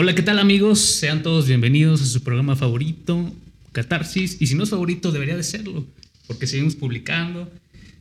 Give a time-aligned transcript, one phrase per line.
[0.00, 0.78] Hola, ¿qué tal amigos?
[0.78, 3.34] Sean todos bienvenidos a su programa favorito,
[3.72, 4.36] Catarsis.
[4.38, 5.84] Y si no es favorito, debería de serlo,
[6.28, 7.50] porque seguimos publicando.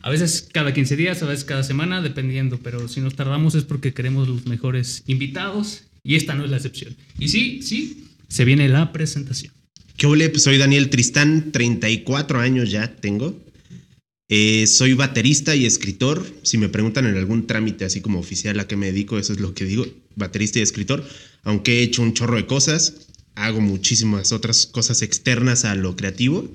[0.04, 2.60] A veces cada 15 días, a veces cada semana, dependiendo.
[2.60, 5.86] Pero si nos tardamos es porque queremos los mejores invitados.
[6.04, 6.96] Y esta no es la excepción.
[7.18, 9.52] Y sí, sí, se viene la presentación.
[9.96, 10.29] ¿Qué ole?
[10.29, 13.36] Pues soy Daniel Tristán, 34 años ya tengo.
[14.29, 16.25] Eh, soy baterista y escritor.
[16.44, 19.39] Si me preguntan en algún trámite así como oficial a qué me dedico, eso es
[19.39, 19.85] lo que digo,
[20.16, 21.05] baterista y escritor.
[21.44, 26.52] Aunque he hecho un chorro de cosas, hago muchísimas otras cosas externas a lo creativo.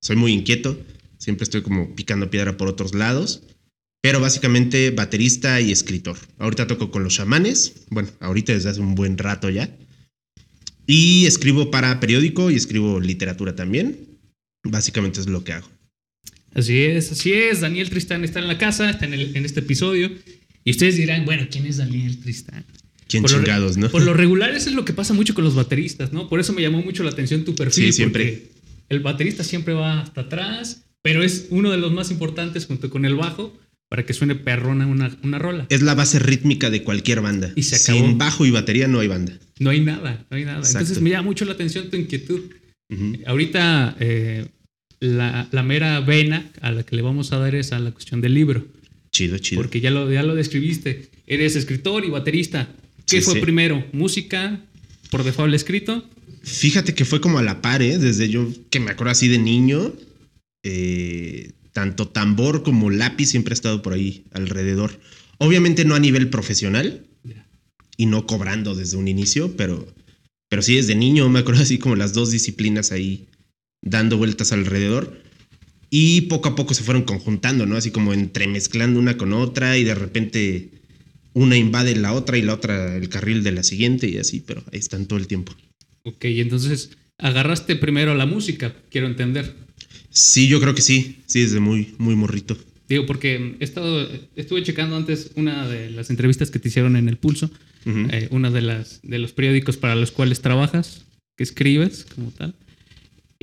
[0.00, 0.78] Soy muy inquieto,
[1.18, 3.42] siempre estoy como picando piedra por otros lados.
[4.00, 6.18] Pero básicamente baterista y escritor.
[6.38, 9.74] Ahorita toco con los chamanes, bueno, ahorita desde hace un buen rato ya.
[10.86, 14.18] Y escribo para periódico y escribo literatura también.
[14.62, 15.73] Básicamente es lo que hago.
[16.54, 17.60] Así es, así es.
[17.60, 20.10] Daniel Tristán está en la casa, está en, el- en este episodio.
[20.64, 22.64] Y ustedes dirán, bueno, ¿quién es Daniel Tristán?
[23.08, 23.90] ¿Quién Por chingados, no?
[23.90, 26.28] Por lo regular, eso es lo que pasa mucho con los bateristas, ¿no?
[26.28, 27.84] Por eso me llamó mucho la atención tu perfil.
[27.86, 28.44] Sí, siempre.
[28.88, 33.04] El baterista siempre va hasta atrás, pero es uno de los más importantes junto con
[33.04, 33.56] el bajo
[33.90, 35.66] para que suene perrona una, una rola.
[35.68, 37.52] Es la base rítmica de cualquier banda.
[37.56, 38.06] Y se acabó.
[38.06, 39.38] Sin bajo y batería no hay banda.
[39.58, 40.58] No hay nada, no hay nada.
[40.58, 40.78] Exacto.
[40.80, 42.40] Entonces me llama mucho la atención tu inquietud.
[43.26, 44.46] Ahorita eh,
[45.04, 48.20] la, la mera vena a la que le vamos a dar es a la cuestión
[48.20, 48.66] del libro,
[49.12, 49.60] Chido, chido.
[49.62, 51.08] porque ya lo, ya lo describiste.
[51.26, 52.68] Eres escritor y baterista.
[53.06, 53.40] ¿Qué Sí, fue sí.
[53.40, 53.84] primero?
[53.92, 54.60] ¿Música
[55.10, 56.04] por default escrito?
[56.42, 57.98] Fíjate que fue como a la par, ¿eh?
[57.98, 59.92] Desde yo que me acuerdo así de niño,
[60.62, 64.98] eh, tanto tambor como lápiz siempre ha estado por ahí alrededor.
[65.38, 67.04] Obviamente no a nivel profesional
[67.96, 69.86] y no cobrando desde un inicio, pero,
[70.48, 73.26] pero sí desde niño me acuerdo así como las dos disciplinas ahí
[73.84, 75.22] dando vueltas alrededor.
[75.90, 77.76] Y poco a poco se fueron conjuntando, ¿no?
[77.76, 80.70] Así como entremezclando una con otra y de repente
[81.34, 84.64] una invade la otra y la otra el carril de la siguiente y así, pero
[84.72, 85.54] ahí están todo el tiempo.
[86.02, 89.54] Ok, entonces agarraste primero la música, quiero entender.
[90.10, 91.18] Sí, yo creo que sí.
[91.26, 92.56] Sí, desde muy, muy morrito.
[92.88, 97.08] Digo, porque he estado, estuve checando antes una de las entrevistas que te hicieron en
[97.08, 97.50] El Pulso,
[97.86, 101.04] eh, una de, las, de los periódicos para los cuales trabajas,
[101.36, 102.54] que escribes como tal.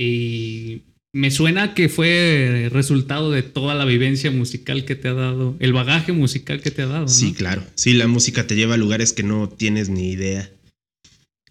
[0.02, 0.82] Y
[1.12, 5.72] me suena que fue resultado de toda la vivencia musical que te ha dado, el
[5.72, 7.02] bagaje musical que te ha dado.
[7.02, 7.08] ¿no?
[7.08, 7.62] Sí, claro.
[7.74, 10.50] Sí, la música te lleva a lugares que no tienes ni idea.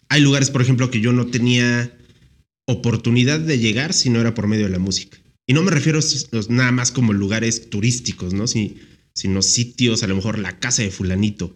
[0.09, 1.95] Hay lugares, por ejemplo, que yo no tenía
[2.67, 5.17] oportunidad de llegar si no era por medio de la música.
[5.47, 5.99] Y no me refiero
[6.49, 8.47] nada más como lugares turísticos, ¿no?
[8.47, 8.77] Si-
[9.13, 11.55] sino sitios, a lo mejor la casa de fulanito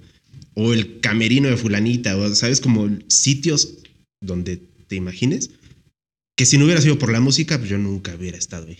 [0.56, 3.78] o el camerino de fulanita, o sabes, como sitios
[4.22, 4.58] donde
[4.88, 5.52] te imagines
[6.36, 8.78] que si no hubiera sido por la música, pues yo nunca hubiera estado ahí.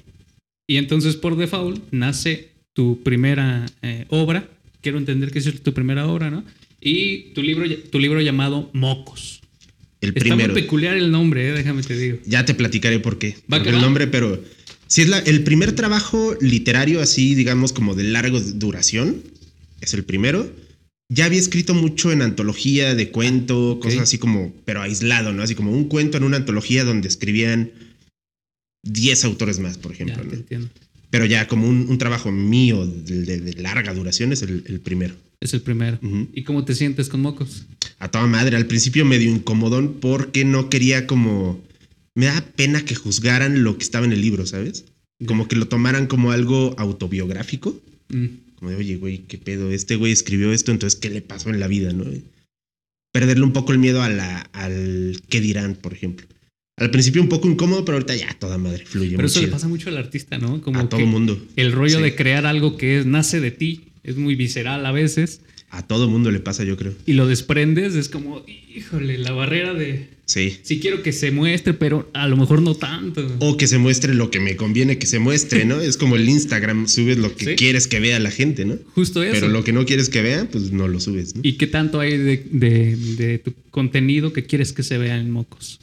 [0.68, 4.50] Y entonces por default nace tu primera eh, obra.
[4.82, 6.44] Quiero entender que es tu primera obra, ¿no?
[6.82, 9.42] Y tu libro, tu libro llamado Mocos.
[10.02, 10.54] El Está primero.
[10.54, 12.18] muy peculiar el nombre, eh, déjame te digo.
[12.26, 13.38] Ya te platicaré por qué.
[13.52, 13.82] Va por el va.
[13.82, 14.44] nombre, pero
[14.88, 19.24] si es la, el primer trabajo literario así, digamos, como de larga duración,
[19.82, 20.48] es el primero.
[21.10, 25.44] Ya había escrito mucho en antología de cuento, cosas así como, pero aislado, ¿no?
[25.44, 27.72] Así como un cuento en una antología donde escribían
[28.84, 30.24] 10 autores más, por Ya, ejemplo.
[30.24, 30.34] te ¿no?
[30.42, 30.70] entiendo.
[31.12, 34.80] Pero ya como un, un trabajo mío de, de- de larga duración es el, el
[34.82, 35.16] primero.
[35.40, 36.00] Es el primero.
[36.34, 37.66] ¿Y cómo te sientes con Mocos?
[38.00, 41.64] A toda madre, al principio medio incomodón porque no quería como...
[42.16, 44.86] Me da pena que juzgaran lo que estaba en el libro, ¿sabes?
[45.28, 47.80] Como que lo tomaran como algo autobiográfico.
[48.10, 51.50] Mm, Como de, oye, güey, qué pedo, este güey escribió esto, entonces, ¿qué le pasó
[51.50, 52.06] en la vida, no?
[53.12, 56.28] Perderle un poco el miedo a la, al qué dirán, por ejemplo.
[56.78, 59.16] Al principio un poco incómodo, pero ahorita ya toda madre fluye.
[59.16, 60.62] Pero eso le pasa mucho al artista, ¿no?
[60.62, 61.42] Como a todo mundo.
[61.56, 62.04] el rollo Sí.
[62.04, 66.10] de crear algo que es- nace de ti es muy visceral a veces A todo
[66.10, 66.94] mundo le pasa, yo creo.
[67.06, 68.44] y lo desprendes, es como,
[68.76, 70.58] híjole, la barrera de Sí.
[70.64, 73.28] sí quiero que se muestre, pero a lo mejor no tanto.
[73.40, 75.80] O que se muestre lo que me conviene que se muestre, ¿no?
[75.80, 77.56] es como el Instagram, subes lo que Sí.
[77.56, 78.78] quieres que vea la gente, ¿no?
[78.96, 79.34] Justo eso.
[79.34, 81.42] Pero lo que no quieres que vea, pues no lo subes, ¿no?
[81.44, 85.30] ¿Y qué tanto hay de, de- de tu contenido que quieres que se vea en
[85.30, 85.80] Mocos?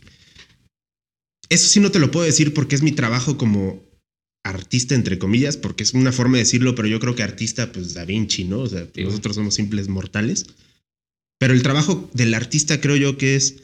[1.49, 3.85] Eso sí no te lo puedo decir porque es mi trabajo como
[4.45, 7.95] artista, entre comillas, porque es una forma de decirlo, pero yo creo que artista, pues
[7.95, 8.61] Da Vinci, ¿no?
[8.61, 10.47] O sea, Sí, nosotros somos simples mortales.
[11.39, 13.57] Pero el trabajo del artista creo yo que es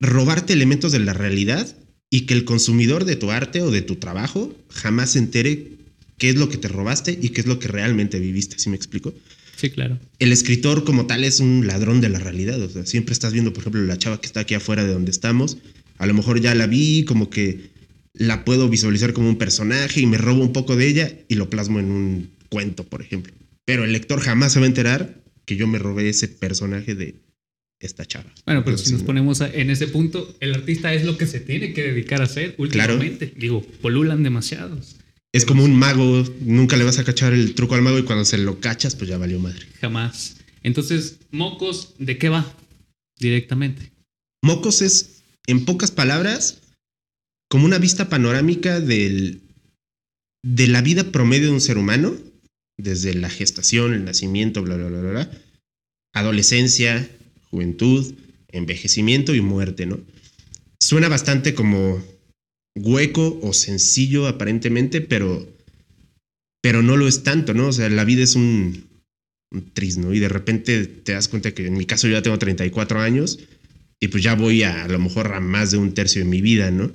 [0.00, 1.76] robarte elementos de la realidad
[2.10, 5.72] y que el consumidor de tu arte o de tu trabajo jamás se entere
[6.18, 8.76] qué es lo que te robaste y qué es lo que realmente viviste, ¿sí me
[8.76, 9.14] explico?
[9.56, 9.98] Sí, claro.
[10.18, 12.58] el escritor como tal es un ladrón de la realidad.
[12.62, 15.10] O sea, siempre estás viendo, por ejemplo, la chava que está aquí afuera de donde
[15.10, 15.58] estamos.
[15.98, 17.68] A lo mejor ya la vi, como que
[18.14, 21.50] la puedo visualizar como un personaje y me robo un poco de ella y lo
[21.50, 23.34] plasmo en un cuento, por ejemplo.
[23.66, 27.16] Pero el lector jamás se va a enterar que yo me robé ese personaje de,
[27.80, 28.30] esta chava.
[28.44, 29.06] Bueno, pero Entonces, si nos ¿no?
[29.06, 32.54] ponemos en ese punto, el artista es lo que se tiene que dedicar a hacer
[32.58, 33.32] últimamente.
[33.36, 34.96] Digo, polulan demasiados.
[35.32, 38.24] Es como un mago, nunca le vas a cachar el truco al mago y cuando
[38.24, 39.66] se lo cachas, pues ya valió madre.
[39.80, 40.36] Jamás.
[40.62, 42.52] Entonces, Mocos, ¿de qué va?
[43.18, 43.92] Directamente.
[44.42, 46.60] Mocos es, en pocas palabras,
[47.48, 49.40] como una vista panorámica del,
[50.42, 52.16] de la vida promedio de un ser humano,
[52.76, 55.30] desde la gestación, el nacimiento, bla, bla, bla, bla,
[56.12, 57.08] adolescencia,
[57.50, 58.14] juventud,
[58.48, 60.00] envejecimiento y muerte, ¿no?
[60.80, 62.02] Suena bastante como
[62.76, 65.46] hueco o sencillo aparentemente, pero,
[66.62, 67.68] pero no lo es tanto, ¿no?
[67.68, 68.88] O sea, la vida es un,
[69.52, 70.14] un tris, ¿no?
[70.14, 73.38] Y de repente te das cuenta que en mi caso yo ya tengo 34 años
[74.00, 76.40] y pues ya voy a a lo mejor a más de un tercio de mi
[76.40, 76.90] vida, ¿no?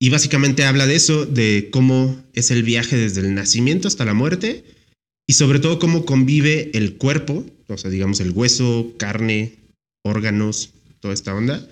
[0.00, 4.14] Y básicamente habla de eso, de cómo es el viaje desde el nacimiento hasta la
[4.14, 4.64] muerte
[5.26, 9.54] y sobre todo cómo convive el cuerpo, o sea, digamos el hueso, carne,
[10.02, 10.70] órganos,
[11.00, 11.66] toda esta onda,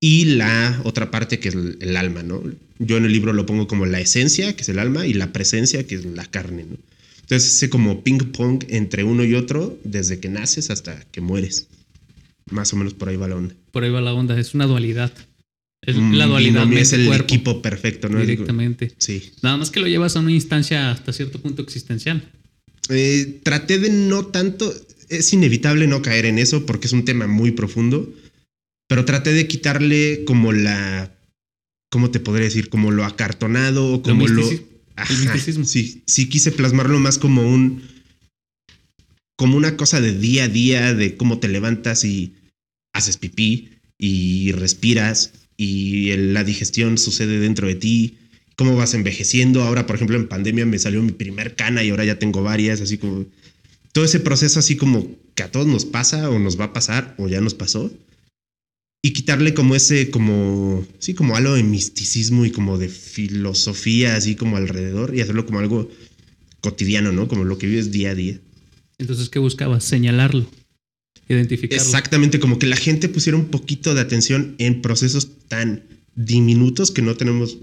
[0.00, 2.42] y la otra parte que es el, el alma, ¿no?
[2.78, 5.32] Yo en el libro lo pongo como la esencia, que es el alma, y la
[5.32, 6.76] presencia, que es la carne, ¿no?
[7.26, 11.66] Entonces, ese como ping pong entre uno y otro, desde que naces hasta que mueres.
[12.52, 13.52] Más o menos por ahí va la onda.
[13.72, 14.38] Por ahí va la onda.
[14.38, 15.12] Es una dualidad.
[15.82, 18.20] Es Un la dualidad es el equipo perfecto, ¿no?
[18.20, 18.92] directamente.
[18.98, 19.32] Sí.
[19.42, 22.22] Nada más que lo llevas a una instancia hasta cierto punto existencial.
[22.90, 24.72] Eh, traté de no tanto,
[25.08, 28.12] es inevitable no caer en eso porque es un tema muy profundo,
[28.88, 31.14] pero traté de quitarle como la,
[31.90, 32.68] ¿cómo te podría decir?
[32.68, 34.42] Como lo acartonado o como lo...
[34.42, 35.64] misticismo.
[35.64, 37.82] Sí, sí quise plasmarlo más como un,
[39.36, 42.34] como una cosa de día a día, de cómo te levantas y
[42.92, 48.18] haces pipí y respiras y la digestión sucede dentro de ti,
[48.56, 49.62] cómo vas envejeciendo.
[49.62, 52.80] Ahora, por ejemplo, en pandemia me salió mi primer cana y ahora ya tengo varias,
[52.80, 53.26] así como
[53.96, 57.14] todo ese proceso así como que a todos nos pasa o nos va a pasar
[57.16, 57.90] o ya nos pasó.
[59.02, 64.34] Y quitarle como ese, como, sí, como algo de misticismo y como de filosofía, así
[64.36, 65.90] como alrededor y hacerlo como algo
[66.60, 67.26] cotidiano, ¿no?
[67.26, 68.38] Como lo que vives día a día.
[68.98, 69.82] Entonces, ¿qué buscabas?
[69.82, 70.46] Señalarlo,
[71.30, 71.82] identificarlo.
[71.82, 75.84] Exactamente, como que la gente pusiera un poquito de atención en procesos tan
[76.16, 77.56] diminutos que no tenemos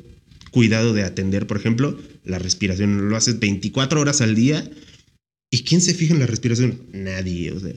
[0.50, 1.46] cuidado de atender.
[1.46, 1.96] Por ejemplo,
[2.26, 3.08] la respiración.
[3.10, 4.68] Lo haces 24 horas al día.
[5.54, 6.82] ¿Y quién se fija en la respiración?
[6.94, 7.52] Nadie.
[7.52, 7.74] O sea,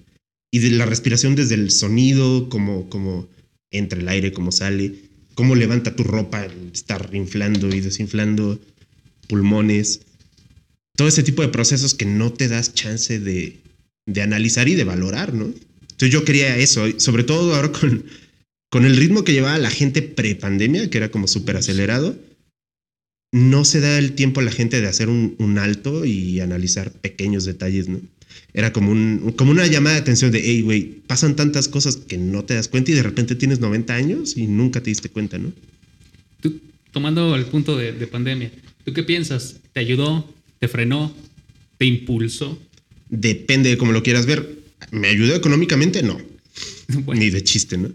[0.51, 3.29] y de la respiración desde el sonido, como, como
[3.71, 4.95] entra el aire, cómo sale,
[5.35, 8.59] cómo levanta tu ropa, el estar inflando y desinflando
[9.29, 10.01] pulmones.
[10.97, 13.59] Todo ese tipo de procesos que no te das chance de,
[14.07, 15.45] de analizar y de valorar, ¿no?
[15.45, 18.07] Entonces yo quería eso, sobre todo ahora con,
[18.71, 22.19] con el ritmo que llevaba la gente pre-pandemia, que era como súper acelerado,
[23.33, 26.93] no se da el tiempo a la gente de hacer un, un alto y analizar
[26.93, 28.01] pequeños detalles, ¿no?
[28.53, 32.17] Era como, un, como una llamada de atención de, hey, güey, pasan tantas cosas que
[32.17, 35.39] no te das cuenta y de repente tienes 90 años y nunca te diste cuenta,
[35.39, 35.53] ¿no?
[36.41, 38.51] Tú, tomando el punto de, de pandemia,
[38.85, 39.57] ¿tú qué piensas?
[39.73, 40.33] ¿Te ayudó?
[40.59, 41.15] ¿Te frenó?
[41.77, 42.59] ¿Te impulsó?
[43.09, 44.57] Depende de cómo lo quieras ver.
[44.91, 46.03] ¿Me ayudó económicamente?
[46.03, 46.19] No.
[47.05, 47.91] Bueno, Ni de chiste, ¿no?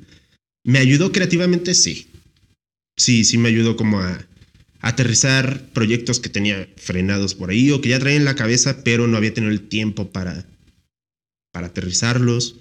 [0.63, 1.73] ¿Me ayudó creativamente?
[1.73, 2.07] Sí.
[2.97, 4.25] Sí, sí me ayudó como a, a
[4.81, 9.07] aterrizar proyectos que tenía frenados por ahí o que ya traía en la cabeza, pero
[9.07, 10.45] no había tenido el tiempo para,
[11.51, 12.55] para aterrizarlos.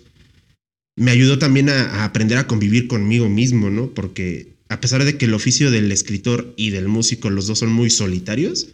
[0.97, 3.91] Me ayudó también a, aprender a convivir conmigo mismo, ¿no?
[3.91, 7.73] Porque a pesar de que el oficio del escritor y del músico, los dos son
[7.73, 8.69] muy solitarios,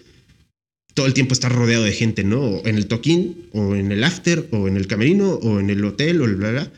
[0.95, 2.41] todo el tiempo estás rodeado de gente, ¿no?
[2.41, 5.85] O en el toquín, o en el after, o en el camerino, o en el
[5.85, 6.73] hotel, o el bla, bla.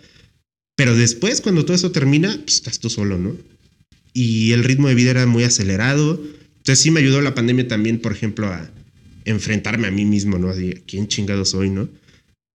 [0.77, 3.37] Pero después, cuando todo eso termina, pues estás tú solo, ¿no?
[4.13, 6.21] Y el ritmo de vida era muy acelerado.
[6.69, 8.71] Entonces sí me ayudó la pandemia también, por ejemplo, a
[9.25, 10.51] enfrentarme a mí mismo, ¿no?
[10.51, 11.89] Así, ¿quién chingado soy, no?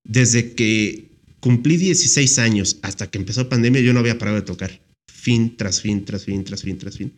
[0.08, 1.06] Desde que
[1.40, 4.80] cumplí 16 años hasta que empezó pandemia, yo no había parado de tocar.
[5.12, 7.12] Fin tras fin, tras fin, tras fin, tras fin.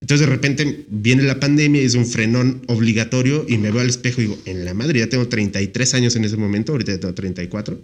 [0.00, 3.88] Entonces de repente viene la pandemia y es un frenón obligatorio y me veo al
[3.88, 6.98] espejo y digo, en la madre, ya tengo 33 años en ese momento, ahorita ya
[6.98, 7.80] tengo 34.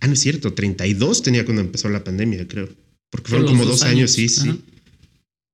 [0.00, 2.68] Ah, no es cierto, 32 tenía cuando empezó la pandemia, creo.
[3.10, 4.48] Porque fueron como dos dos años, sí, años, sí.
[4.48, 4.58] ajá.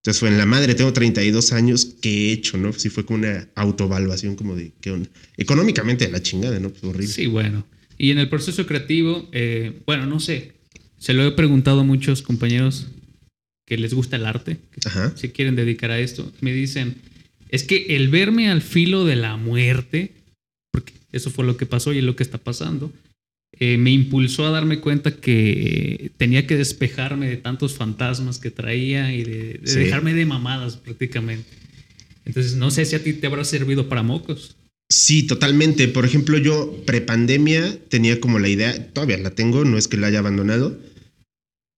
[0.00, 2.72] Entonces fue en la madre, tengo 32 años, ¿qué he hecho, no?
[2.72, 5.10] Sí fue como una autoevaluación como de, ¿qué onda?
[5.36, 6.70] Económicamente la chingada, ¿no?
[6.70, 7.12] Pues horrible.
[7.12, 7.66] Sí, bueno.
[7.98, 10.52] Y en el proceso creativo, eh, bueno, no sé.
[10.98, 12.86] Se lo he preguntado a muchos compañeros
[13.66, 15.14] que les gusta el arte, que Ajá.
[15.16, 16.32] se quieren dedicar a esto.
[16.40, 16.96] Me dicen,
[17.50, 20.12] es que el verme al filo de la muerte,
[20.72, 22.90] porque eso fue lo que pasó y es lo que está pasando,
[23.60, 29.14] eh, me impulsó a darme cuenta que tenía que despejarme de tantos fantasmas que traía
[29.14, 29.78] y de, de Sí.
[29.80, 31.48] dejarme de mamadas prácticamente.
[32.24, 34.56] Entonces, no sé si a ti te habrá servido para mocos.
[34.88, 35.88] Sí, totalmente.
[35.88, 40.06] Por ejemplo, yo prepandemia tenía como la idea, todavía la tengo, no es que la
[40.08, 40.80] haya abandonado,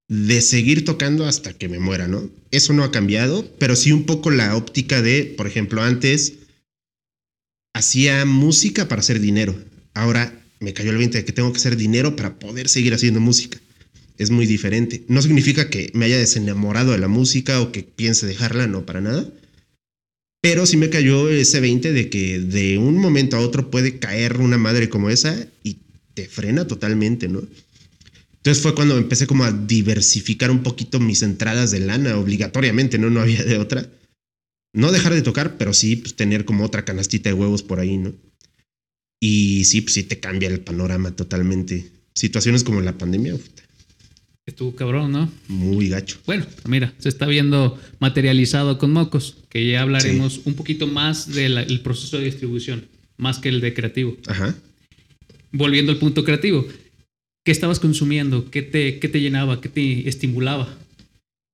[0.08, 2.30] de seguir tocando hasta que me muera, ¿no?
[2.50, 6.34] Eso no ha cambiado, pero sí un poco la óptica de, por ejemplo, antes
[7.74, 9.54] hacía música para hacer dinero.
[9.94, 13.20] Ahora me cayó el 20 de que tengo que hacer dinero para poder seguir haciendo
[13.20, 13.58] música.
[14.18, 15.04] Es muy diferente.
[15.08, 19.00] No significa que me haya desenamorado de la música o que piense dejarla, no, para
[19.00, 19.28] nada.
[20.40, 24.38] Pero sí me cayó ese 20 de que de un momento a otro puede caer
[24.38, 25.78] una madre como esa y
[26.14, 27.42] te frena totalmente, ¿no?
[28.36, 33.08] Entonces fue cuando empecé como a diversificar un poquito mis entradas de lana obligatoriamente, ¿no?
[33.08, 33.88] No había de otra.
[34.74, 37.98] No dejar de tocar, pero sí pues, tener como otra canastita de huevos por ahí,
[37.98, 38.12] ¿no?
[39.24, 41.88] Y sí, pues sí te cambia el panorama totalmente.
[42.12, 43.36] Situaciones como la pandemia,
[44.44, 45.30] Estuvo cabrón, ¿no?
[45.46, 46.18] Muy gacho.
[46.26, 51.80] Bueno, mira, se está viendo materializado con Mocos, que ya hablaremos un poquito más del
[51.84, 54.16] proceso de distribución, más que el de creativo.
[54.26, 54.56] Ajá.
[55.52, 56.66] Volviendo al punto creativo,
[57.44, 58.50] ¿qué estabas consumiendo?
[58.50, 59.60] ¿Qué te, qué te llenaba?
[59.60, 60.76] ¿Qué te estimulaba?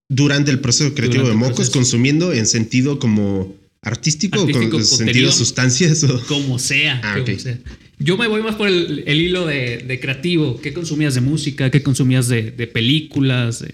[0.09, 6.03] Durante el proceso creativo de Mocos, consumiendo en sentido como artístico, o con sentido sustancias
[6.05, 7.59] o como sea, ah, como sea.
[7.99, 10.61] Yo me voy más por el, hilo de, creativo.
[10.61, 11.71] ¿Qué consumías de música?
[11.71, 13.65] ¿Qué consumías de, películas?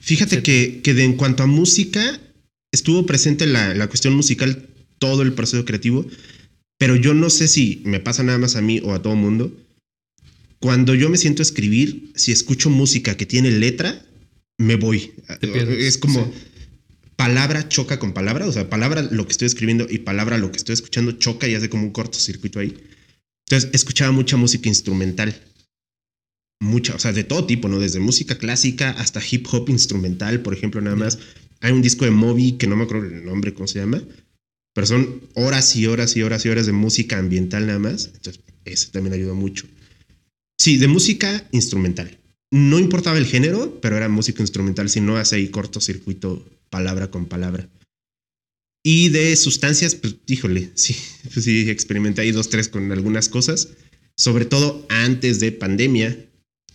[0.00, 2.20] Fíjate que, que de, en cuanto a música,
[2.72, 4.68] estuvo presente la, la cuestión musical
[4.98, 6.06] todo el proceso creativo,
[6.78, 9.52] pero yo no sé si me pasa nada más a mí o a todo mundo.
[10.60, 14.02] Cuando yo me siento a escribir, si escucho música que tiene letra,
[14.56, 15.12] me voy.
[15.78, 16.32] Es como
[17.16, 20.58] palabra choca con palabra, o sea, palabra lo que estoy escribiendo y palabra lo que
[20.58, 22.76] estoy escuchando choca y hace como un cortocircuito ahí.
[23.46, 25.34] Entonces, escuchaba mucha música instrumental.
[26.60, 27.78] Mucha, o sea, de todo tipo, ¿no?
[27.78, 31.18] Desde música clásica hasta hip hop instrumental, por ejemplo, nada más.
[31.60, 34.02] Hay un disco de Moby que no me acuerdo el nombre, ¿cómo se llama?
[34.74, 38.10] Pero son horas y horas y horas y horas de música ambiental nada más.
[38.14, 39.66] Entonces, eso también ayudó mucho.
[40.58, 42.18] Sí, de música instrumental.
[42.50, 46.44] No importaba el género, pero era música instrumental, si no hace ahí cortocircuito
[46.74, 47.68] palabra con palabra.
[48.84, 50.96] Y de sustancias, pues híjole, sí,
[51.32, 53.68] pues sí, experimenté ahí dos, tres con algunas cosas,
[54.16, 56.18] sobre todo antes de pandemia,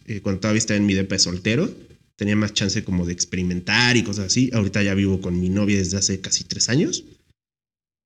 [0.05, 1.69] eh, cuando todavía estaba en mi depa de soltero,
[2.15, 4.49] tenía más chance como de experimentar y cosas así.
[4.53, 7.03] Ahorita ya vivo con mi novia desde hace casi tres años.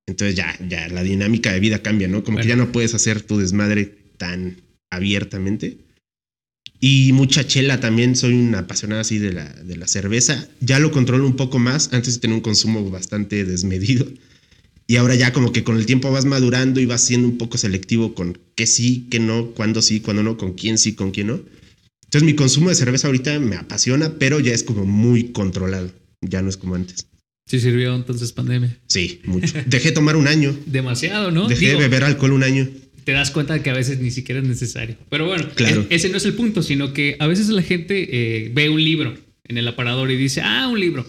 [0.07, 2.23] Entonces ya, ya la dinámica de vida cambia, ¿no?
[2.23, 3.85] Como que ya no puedes hacer tu desmadre
[4.17, 5.77] tan abiertamente.
[6.85, 10.49] Y mucha chela también, soy una apasionada así de la, de la cerveza.
[10.59, 14.05] Ya lo controlo un poco más, antes tenía un consumo bastante desmedido.
[14.85, 17.57] Y ahora ya como que con el tiempo vas madurando y vas siendo un poco
[17.57, 21.27] selectivo con qué sí, qué no, cuándo sí, cuándo no, con quién sí, con quién
[21.27, 21.39] no.
[22.03, 25.89] Entonces mi consumo de cerveza ahorita me apasiona, pero ya es como muy controlado.
[26.19, 27.07] Ya no es como antes.
[27.47, 28.77] Sí sirvió entonces pandemia.
[28.87, 29.53] Sí, mucho.
[29.67, 30.53] Dejé tomar un año.
[30.65, 31.47] Demasiado, ¿no?
[31.47, 32.67] Dejé de beber alcohol un año
[33.03, 34.95] te das cuenta de que a veces ni siquiera es necesario.
[35.09, 38.51] Pero bueno, e-, ese no es el punto, sino que a veces la gente eh,
[38.53, 41.05] ve un libro en el aparador y dice, ah, un libro.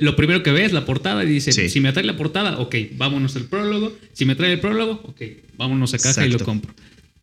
[0.00, 2.74] lo primero que ve es la portada y dice, si me atrae la portada, ok,
[2.96, 3.96] vámonos al prólogo.
[4.12, 5.22] Si me trae el prólogo, ok,
[5.56, 6.74] vámonos a caja y lo compro.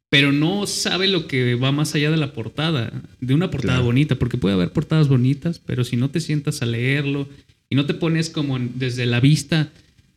[0.09, 2.91] Pero no sabe lo que va más allá de la portada,
[3.21, 6.65] de una portada bonita, porque puede haber portadas bonitas, pero si no te sientas a
[6.65, 7.29] leerlo
[7.69, 9.71] y no te pones como desde la vista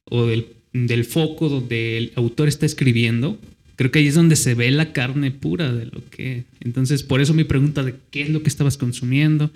[0.06, 3.38] o del, del foco donde el autor está escribiendo,
[3.76, 6.44] creo que ahí es donde se ve la carne pura de lo que...
[6.60, 9.50] Entonces, por eso mi pregunta de qué es lo que estabas consumiendo,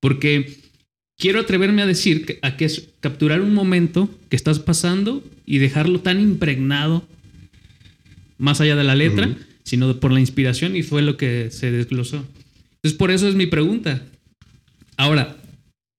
[0.00, 0.58] porque
[1.18, 5.58] quiero atreverme a decir que, a que es capturar un momento que estás pasando y
[5.58, 7.06] dejarlo tan impregnado,
[8.38, 12.24] más allá de la letra, sino por la inspiración y fue lo que se desglosó.
[12.76, 14.02] Entonces, por eso es mi pregunta.
[14.96, 15.36] Ahora,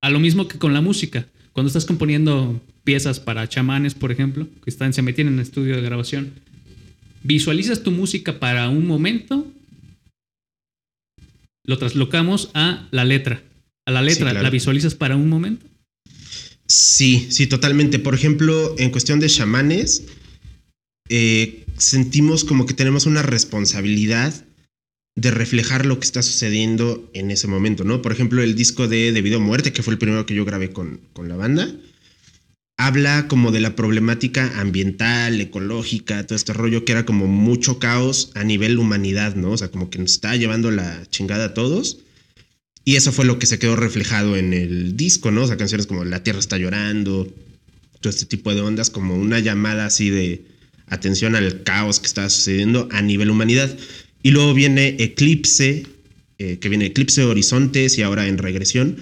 [0.01, 4.48] a lo mismo que con la música, cuando estás componiendo piezas para chamanes, por ejemplo,
[4.63, 6.34] que están, se meten en el estudio de grabación,
[7.25, 9.51] visualizas tu música para un momento,
[11.65, 13.44] lo traslocamos a la letra.
[13.88, 15.65] A la letra, ¿la visualizas para un momento?
[16.67, 18.00] Sí, sí, totalmente.
[18.00, 20.05] Por ejemplo, en cuestión de chamanes,
[21.10, 24.34] eh, sentimos como que tenemos una responsabilidad
[25.15, 28.01] de reflejar lo que está sucediendo en ese momento, ¿no?
[28.01, 30.72] Por ejemplo, el disco de Debido a Muerte, que fue el primero que yo grabé
[30.72, 31.74] con, con la banda,
[32.77, 38.32] habla como de la problemática ambiental, ecológica, todo este rollo que era como mucho caos
[38.36, 39.51] a nivel humanidad, ¿no?
[39.51, 42.00] O sea, como que nos está llevando la chingada a todos.
[42.84, 45.44] Y eso fue lo que se quedó reflejado en el disco, ¿no?
[45.44, 47.34] O sea, canciones como La Tierra está llorando,
[48.01, 50.46] todo este tipo de ondas, como una llamada así de
[50.88, 53.75] atención al caos que está sucediendo a nivel humanidad.
[54.22, 55.88] Y luego viene Eclipse,
[56.38, 58.98] eh, que viene Eclipse Horizontes y ahora en regresión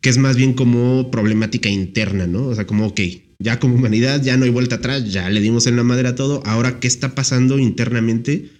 [0.00, 2.46] que es más bien como problemática interna, ¿no?
[2.46, 3.00] O sea, como, ok,
[3.42, 6.14] Ya como humanidad, ya no hay vuelta atrás, ya le dimos en la madre a
[6.14, 6.42] todo.
[6.44, 8.50] Ahora, ¿qué está pasando internamente?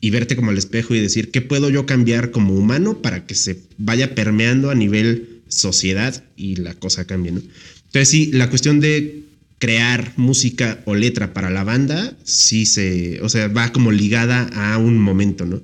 [0.00, 3.34] Y verte como al espejo y decir, ¿qué puedo yo cambiar como humano para que
[3.34, 7.42] se vaya permeando a nivel sociedad y la cosa cambie, ¿no?
[7.86, 9.24] Entonces, sí, la cuestión de
[9.58, 14.78] crear música o letra para la banda, sí se, o sea, va como ligada a
[14.78, 15.62] un momento, ¿no?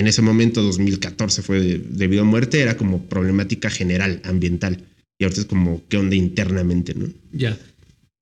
[0.00, 4.82] En ese momento, 2014 fue debido a muerte, era como problemática general, ambiental.
[5.18, 7.06] Y ahorita es como, ¿qué onda internamente, no?
[7.32, 7.58] Ya.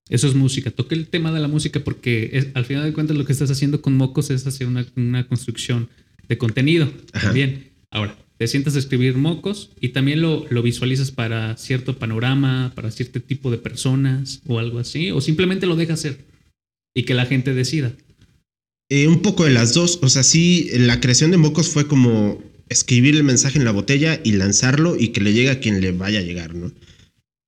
[0.09, 0.71] Eso es música.
[0.71, 3.81] Toqué el tema de la música porque al final de cuentas lo que estás haciendo
[3.81, 5.87] con Mocos es hacer una, construcción
[6.27, 7.69] de contenido también.
[7.91, 12.91] Ahora, te sientas a escribir Mocos y también lo, lo visualizas para cierto panorama, para
[12.91, 16.25] cierto tipo de personas o algo así, o simplemente lo dejas hacer
[16.93, 17.93] y que la gente decida.
[18.89, 19.99] Eh, un poco de las dos.
[20.01, 24.19] O sea, sí, la creación de Mocos fue como escribir el mensaje en la botella
[24.23, 26.71] y lanzarlo y que le llegue a quien le vaya a llegar, ¿no?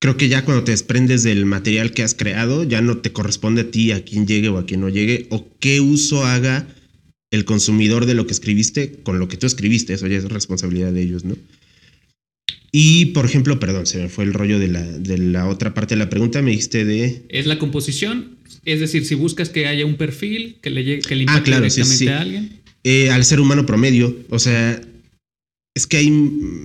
[0.01, 3.61] creo que ya cuando te desprendes del material que has creado, ya no te corresponde
[3.61, 6.67] a ti a quien llegue o a quien no llegue, o qué uso haga
[7.29, 9.93] el consumidor de lo que escribiste con lo que tú escribiste.
[9.93, 11.37] Eso ya es responsabilidad de ellos, ¿no?
[12.71, 15.95] Y, por ejemplo, perdón, se me fue el rollo de la, de la otra parte
[15.95, 17.23] de la pregunta, me dijiste de...
[17.27, 21.15] Es la composición, es decir, si buscas que haya un perfil que le, llegue, que
[21.15, 22.61] le ah, directamente a alguien.
[22.83, 24.81] Eh, al ser humano promedio, o sea,
[25.75, 26.11] es que ahí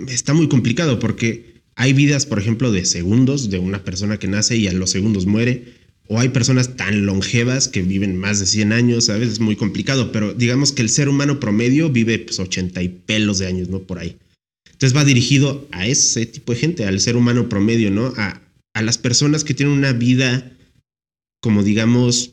[0.09, 4.57] está muy complicado porque hay vidas, por ejemplo, de segundos de una persona que nace
[4.57, 5.87] y a los segundos muere.
[6.09, 9.29] O hay personas tan longevas que viven más de 100 años, ¿sabes?
[9.29, 13.41] Es muy complicado, pero digamos que el ser humano promedio vive pues 80 y pelos
[13.41, 13.81] de años, ¿no?
[13.81, 14.17] Por ahí.
[14.77, 18.13] Entonces va dirigido a ese tipo de gente, al ser humano promedio, ¿no?
[18.19, 18.43] A,
[18.75, 20.53] a las personas que tienen una vida,
[21.41, 22.31] como digamos,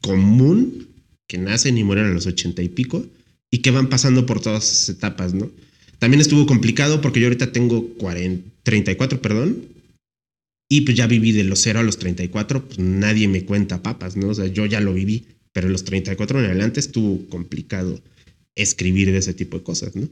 [0.00, 0.88] común,
[1.26, 3.04] que nacen y mueren a los 80 y pico,
[3.50, 5.50] y que van pasando por todas esas etapas, ¿no?
[5.98, 9.66] También estuvo complicado porque yo ahorita tengo 40, 34, perdón.
[10.70, 14.16] Y pues ya viví de los 0 a los 34, pues nadie me cuenta papas,
[14.16, 14.28] ¿no?
[14.28, 18.00] O sea, yo ya lo viví, pero los 34 en adelante estuvo complicado
[18.54, 20.08] escribir de ese tipo de cosas, ¿no?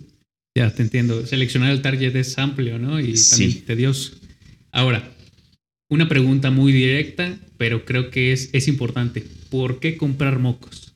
[0.56, 1.26] Ya, te entiendo.
[1.26, 2.98] Seleccionar el target es amplio, ¿no?
[2.98, 4.12] Y también tedioso.
[4.72, 5.14] Ahora,
[5.90, 9.22] una pregunta muy directa, pero creo que es, es importante.
[9.50, 10.94] ¿Por qué comprar mocos?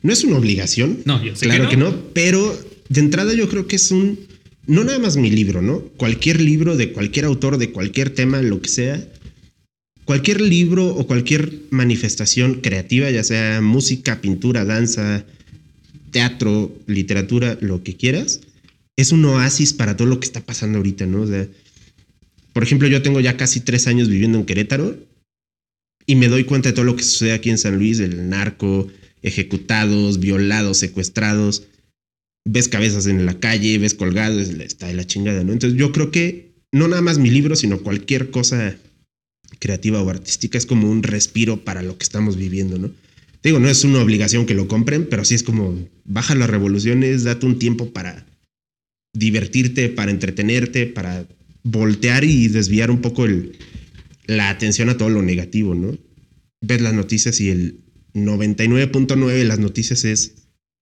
[0.00, 1.00] No es una obligación.
[1.04, 4.18] No, yo sé claro que no pero de entrada yo creo que es un,
[4.66, 5.80] no nada más mi libro, ¿no?
[5.98, 9.06] Cualquier libro de cualquier autor, de cualquier tema, lo que sea,
[10.06, 15.26] cualquier libro o cualquier manifestación creativa, ya sea música, pintura, danza,
[16.12, 18.40] teatro, literatura, lo que quieras,
[18.96, 21.22] es un oasis para todo lo que está pasando ahorita, ¿no?
[21.22, 21.48] O sea,
[22.52, 24.96] por ejemplo, yo tengo ya casi tres años viviendo en Querétaro
[26.06, 28.88] y me doy cuenta de todo lo que sucede aquí en San Luis, el narco,
[29.22, 31.64] ejecutados, violados, secuestrados
[32.44, 35.52] ves cabezas en la calle, ves colgados, está de la chingada, ¿no?
[35.52, 38.76] Entonces yo creo que no nada más mi libro, sino cualquier cosa
[39.58, 42.90] creativa o artística es como un respiro para lo que estamos viviendo, ¿no?
[43.42, 47.24] digo, no es una obligación que lo compren, pero sí es como baja las revoluciones,
[47.24, 48.24] date un tiempo para
[49.14, 51.26] divertirte, para entretenerte, para
[51.62, 53.56] voltear y desviar un poco el,
[54.26, 55.96] la atención a todo lo negativo, ¿no?
[56.60, 57.80] Ves las noticias y el
[58.14, 60.34] 99.9 de las noticias es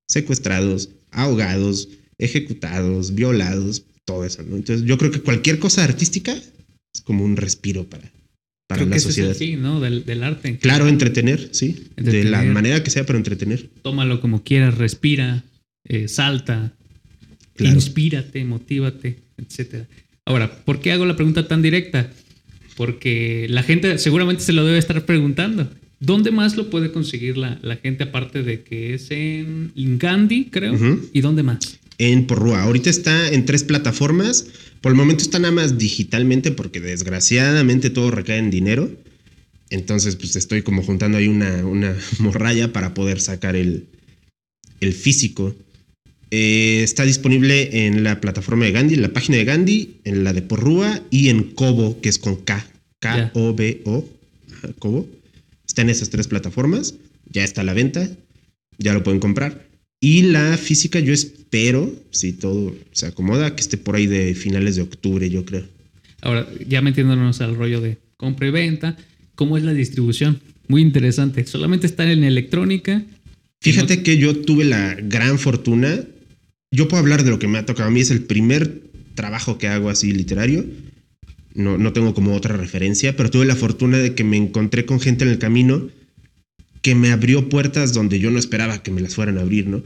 [0.08, 4.56] secuestrados, ahogados, ejecutados, violados, todo eso, ¿no?
[4.56, 8.10] Entonces yo creo que cualquier cosa artística es como un respiro para,
[8.66, 9.34] para la sociedad.
[9.34, 9.80] sí, ¿no?
[9.80, 10.58] Del, arte.
[10.58, 11.88] Claro, entretener, sí.
[11.96, 13.70] De la manera que sea, pero entretener.
[13.82, 15.44] Tómalo como quieras, respira,
[15.84, 16.74] eh, salta,
[17.58, 19.86] inspírate, motívate, etc.
[20.24, 22.10] Ahora, ¿por qué hago la pregunta tan directa?
[22.76, 25.68] Porque la gente seguramente se lo debe estar preguntando.
[26.00, 30.74] ¿Dónde más lo puede conseguir la, gente aparte de que es en Gandhi, creo?
[31.12, 31.78] ¿Y dónde más?
[31.98, 32.62] En Porrua.
[32.62, 34.46] Ahorita está en tres plataformas.
[34.80, 38.90] Por el momento está nada más digitalmente porque desgraciadamente todo recae en dinero.
[39.70, 43.86] Entonces, pues estoy como juntando ahí una, una morralla para poder sacar el,
[44.80, 45.54] el físico.
[46.34, 50.32] Eh, está disponible en la plataforma de Gandhi, en la página de Gandhi, en la
[50.32, 52.66] de Porrua y en Kobo, que es con K.
[53.00, 54.08] K-O-B-O.
[54.78, 55.06] Kobo.
[55.66, 56.94] Está en esas tres plataformas,
[57.30, 58.08] ya está a la venta,
[58.78, 59.68] ya lo pueden comprar.
[60.00, 64.76] Y la física yo espero, si todo se acomoda, que esté por ahí de finales
[64.76, 65.64] de octubre, yo creo.
[66.22, 68.96] Ahora, ya metiéndonos al rollo de compra y venta,
[69.34, 70.40] ¿cómo es la distribución?
[70.66, 71.44] Muy interesante.
[71.46, 73.04] Solamente está en electrónica.
[73.60, 76.06] Fíjate que yo tuve la gran fortuna.
[76.72, 78.00] Yo puedo hablar de lo que me ha tocado a mí.
[78.00, 78.82] Es el primer
[79.14, 80.64] trabajo que hago así literario
[81.54, 85.00] no, no tengo como otra referencia, pero tuve la fortuna de que me encontré con
[85.00, 85.88] gente en el camino
[86.80, 89.82] que me abrió puertas donde yo no esperaba que me las fueran a abrir, ¿no?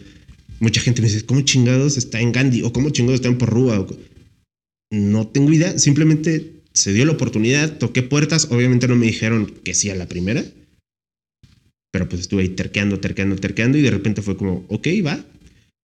[0.60, 2.62] Mucha gente me dice, ¿cómo chingados está en Gandhi?
[2.62, 3.86] ¿O cómo chingados está en Porrúa?
[4.90, 9.74] No tengo idea, simplemente se dio la oportunidad, toqué puertas, obviamente no me dijeron que
[9.74, 10.44] sí a la primera,
[11.90, 15.22] pero pues estuve ahí terqueando, terqueando, terqueando y de repente fue como, ok, va.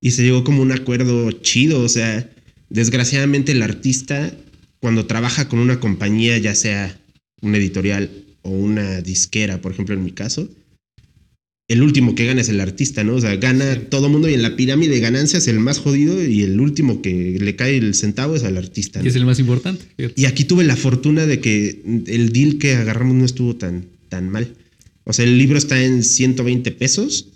[0.02, 2.28] Y se llegó como un acuerdo chido, o sea,
[2.68, 4.36] desgraciadamente el artista
[4.80, 7.00] cuando trabaja con una compañía, ya sea
[7.40, 8.10] una editorial
[8.42, 10.48] o una disquera, por ejemplo en mi caso,
[11.68, 13.14] el último que gana es el artista, ¿no?
[13.14, 16.42] O sea, gana todo mundo y en la pirámide de ganancias el más jodido y
[16.42, 19.00] el último que le cae el centavo es al artista.
[19.02, 19.84] Y es el más importante.
[20.16, 24.28] Y aquí tuve la fortuna de que el deal que agarramos no estuvo tan, tan
[24.28, 24.54] mal.
[25.04, 27.28] O sea, el libro está en 120 pesos,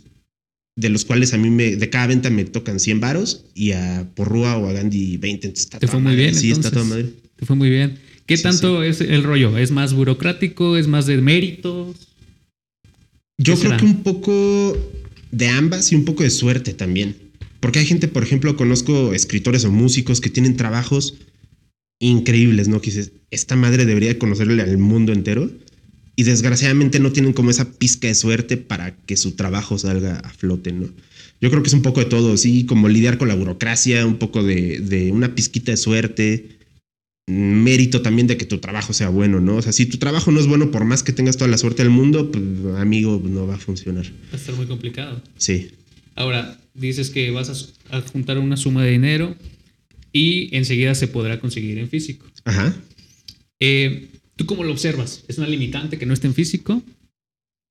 [0.76, 4.08] de los cuales a mí me, de cada venta me tocan 100 varos y a
[4.14, 5.48] Porrúa o a Gandhi 20.
[5.78, 6.34] Te fue muy bien.
[6.34, 7.06] Sí, está todo madre.
[7.36, 7.98] Te fue muy bien.
[8.26, 9.56] ¿Qué tanto es el rollo?
[9.56, 10.76] ¿Es más burocrático?
[10.76, 12.08] ¿Es más de méritos?
[13.38, 14.76] Yo creo que un poco
[15.30, 17.16] de ambas y un poco de suerte también.
[17.60, 21.14] Porque hay gente, por ejemplo, conozco escritores o músicos que tienen trabajos
[21.98, 22.80] increíbles, ¿no?
[22.80, 25.50] Que dices, esta madre debería conocerle al mundo entero.
[26.16, 30.30] Y desgraciadamente no tienen como esa pizca de suerte para que su trabajo salga a
[30.30, 30.88] flote, ¿no?
[31.40, 34.16] Yo creo que es un poco de todo, sí, como lidiar con la burocracia, un
[34.16, 36.56] poco de, de una pizquita de suerte,
[37.26, 39.56] mérito también de que tu trabajo sea bueno, ¿no?
[39.56, 41.82] O sea, si tu trabajo no es bueno, por más que tengas toda la suerte
[41.82, 42.44] del mundo, pues
[42.78, 44.06] amigo, no va a funcionar.
[44.06, 45.20] Va a estar muy complicado.
[45.36, 45.70] Sí.
[46.14, 49.36] Ahora, dices que vas a, juntar una suma de dinero
[50.12, 52.26] y enseguida se podrá conseguir en físico.
[52.44, 52.74] Ajá.
[53.58, 55.24] Eh, ¿Tú cómo lo observas?
[55.28, 56.82] ¿Es una limitante que no esté en físico?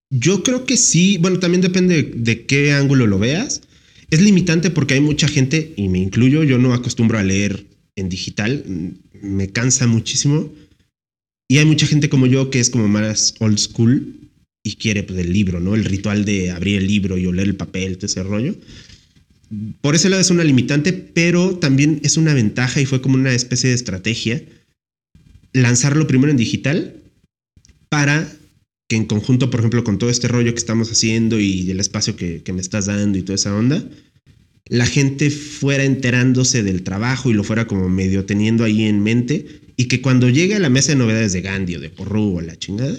[0.10, 1.18] Yo creo que sí.
[1.20, 3.62] Bueno, también depende de qué ángulo lo veas.
[4.10, 8.10] Es limitante porque hay mucha gente, y me incluyo, yo no acostumbro a leer en
[8.10, 8.64] digital,
[9.22, 10.52] me cansa muchísimo.
[11.48, 14.16] Y hay mucha gente como yo que es como más old school
[14.64, 15.76] y quiere pues, el libro, ¿no?
[15.76, 18.56] El ritual de abrir el libro y oler el papel, todo ese rollo.
[19.82, 23.34] Por ese lado es una limitante, pero también es una ventaja y fue como una
[23.34, 24.44] especie de estrategia
[25.56, 26.96] lanzarlo primero en digital
[27.90, 28.32] para
[28.88, 32.16] que en conjunto, por ejemplo, con todo este rollo que estamos haciendo y el espacio
[32.16, 33.84] que, que me estás dando y toda esa onda,
[34.68, 39.62] la gente fuera enterándose del trabajo y lo fuera como medio teniendo ahí en mente
[39.78, 42.42] y que cuando llegue a la mesa de novedades de Gandhi o de Porru o
[42.42, 42.98] la chingada,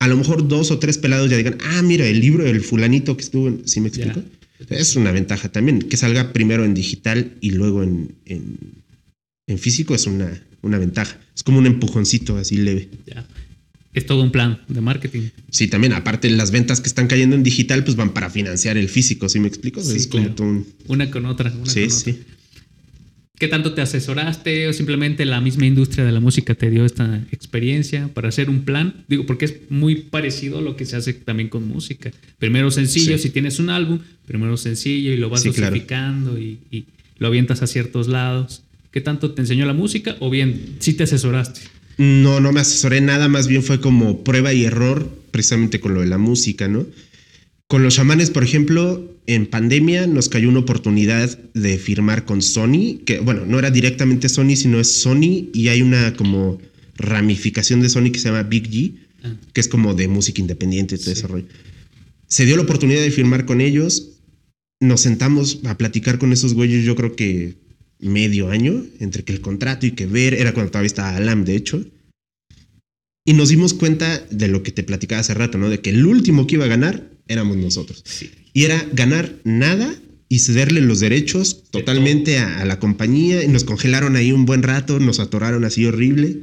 [0.00, 3.16] a lo mejor dos o tres pelados ya digan, ah, mira, el libro del fulanito
[3.16, 4.22] que estuvo, ¿sí me explico?
[4.68, 10.06] Es una ventaja también, que salga primero en digital y luego en, en, físico es
[10.06, 11.18] una, una ventaja.
[11.34, 12.88] Es como un empujoncito así leve.
[13.06, 13.26] Ya
[13.94, 15.28] es todo un plan de marketing.
[15.50, 18.88] Sí, también, aparte las ventas que están cayendo en digital, pues van para financiar el
[18.88, 19.80] físico, ¿sí me explico?
[19.80, 20.34] Sí, es como
[20.88, 21.52] Una con otra.
[21.52, 22.18] Una sí, sí.
[23.38, 27.24] ¿Qué tanto te asesoraste o simplemente la misma industria de la música te dio esta
[27.32, 29.04] experiencia para hacer un plan?
[29.08, 32.10] Digo, porque es muy parecido a lo que se hace también con música.
[32.38, 36.86] Primero sencillo, si tienes un álbum, primero sencillo y lo vas dosificando y, y,
[37.18, 38.64] lo avientas a ciertos lados.
[38.94, 41.62] ¿Qué tanto te enseñó la música o bien sí te asesoraste?
[41.98, 46.02] No, no me asesoré nada, más bien fue como prueba y error, precisamente con lo
[46.02, 46.86] de la música, ¿no?
[47.66, 53.00] Con los chamanes, por ejemplo, en pandemia nos cayó una oportunidad de firmar con Sony,
[53.04, 56.60] que bueno, no era directamente Sony, sino es Sony y hay una como
[56.94, 59.34] ramificación de Sony que se llama Big G, ah.
[59.52, 61.46] que es como de música independiente y todo ese rollo.
[62.28, 64.20] Se dio la oportunidad de firmar con ellos,
[64.78, 67.63] nos sentamos a platicar con esos güeyes, yo creo que
[68.04, 71.56] medio año entre que el contrato y que ver, era cuando todavía estaba Alam, de
[71.56, 71.84] hecho.
[73.26, 75.70] Y nos dimos cuenta de lo que te platicaba hace rato, ¿no?
[75.70, 78.04] De que el último que iba a ganar éramos nosotros.
[78.52, 79.94] Y era ganar nada
[80.28, 83.42] y cederle los derechos totalmente a, la compañía.
[83.42, 86.36] Y nos congelaron ahí un buen rato, nos atoraron así horrible.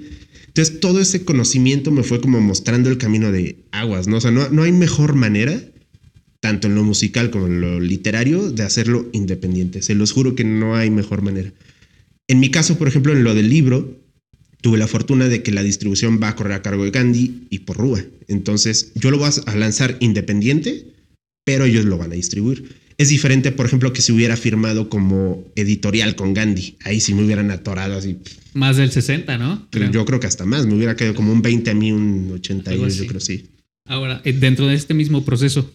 [0.48, 4.18] Entonces todo ese conocimiento me fue como mostrando el camino de aguas, ¿no?
[4.18, 5.71] O sea, no, no hay mejor manera
[6.42, 9.82] tanto en lo musical como en lo literario, de hacerlo independiente.
[9.82, 11.54] Se los juro que no hay mejor manera.
[12.28, 14.02] En mi caso, por ejemplo, en lo del libro,
[14.62, 17.60] tuve la fortuna de que la distribución va a correr a cargo de Gandhi y
[17.60, 18.04] por Rúa.
[18.28, 20.88] Entonces, yo lo voy a lanzar independiente,
[21.46, 22.76] pero ellos lo van a distribuir.
[22.98, 26.78] Es diferente, por ejemplo, que si hubiera firmado como editorial con Gandhi.
[26.84, 28.18] Ahí sí me hubieran atorado así.
[28.54, 29.68] Más del 60, ¿no?
[29.70, 30.66] Pero yo creo que hasta más.
[30.66, 33.50] Me hubiera quedado como un 20 a mí, un 80 yo creo sí.
[33.88, 35.72] Ahora, eh, dentro de este mismo proceso,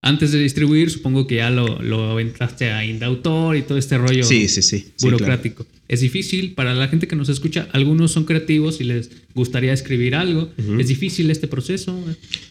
[0.00, 4.22] antes de distribuir, supongo que ya lo, lo aventaste a Indautor y todo este rollo
[4.22, 5.66] sí, sí, sí, burocrático.
[5.88, 7.68] Es difícil para la gente que nos escucha.
[7.72, 10.50] Algunos son creativos y les gustaría escribir algo.
[10.78, 11.98] ¿Es difícil este proceso?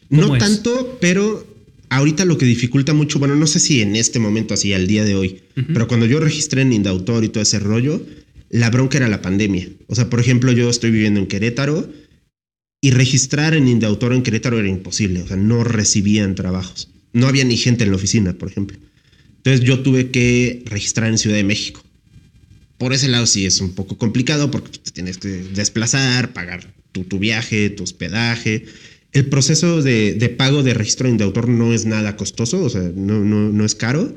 [0.09, 1.45] No tanto, pero
[1.89, 5.05] ahorita lo que dificulta mucho, bueno, no sé si en este momento, así al día
[5.05, 5.39] de hoy,
[5.73, 8.01] pero cuando yo registré en Indautor y todo ese rollo,
[8.49, 9.69] la bronca era la pandemia.
[9.87, 11.87] O sea, por ejemplo, yo estoy viviendo en Querétaro
[12.81, 15.21] y registrar en Indautor en Querétaro era imposible.
[15.21, 18.77] O sea, no recibían trabajos no había ni gente en la oficina, por ejemplo.
[19.37, 21.83] Entonces yo tuve que registrar en Ciudad de México.
[22.77, 27.19] por ese lado sí es un poco complicado porque te tienes que desplazar, pagar tu,
[27.19, 28.65] viaje, tu hospedaje.
[29.13, 33.65] El proceso de, pago de registro de autor no es nada costoso, o sea, no
[33.65, 34.15] es caro.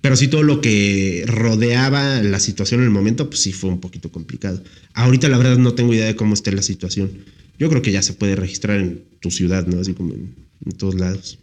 [0.00, 3.80] Pero sí todo lo que rodeaba la situación en el momento, pues sí fue un
[3.80, 4.62] poquito complicado.
[4.94, 7.10] Ahorita la verdad no tengo idea de cómo esté la situación.
[7.58, 9.80] Yo creo que ya se puede registrar en tu ciudad, ¿no?
[9.80, 11.38] Así como en, en todos lados.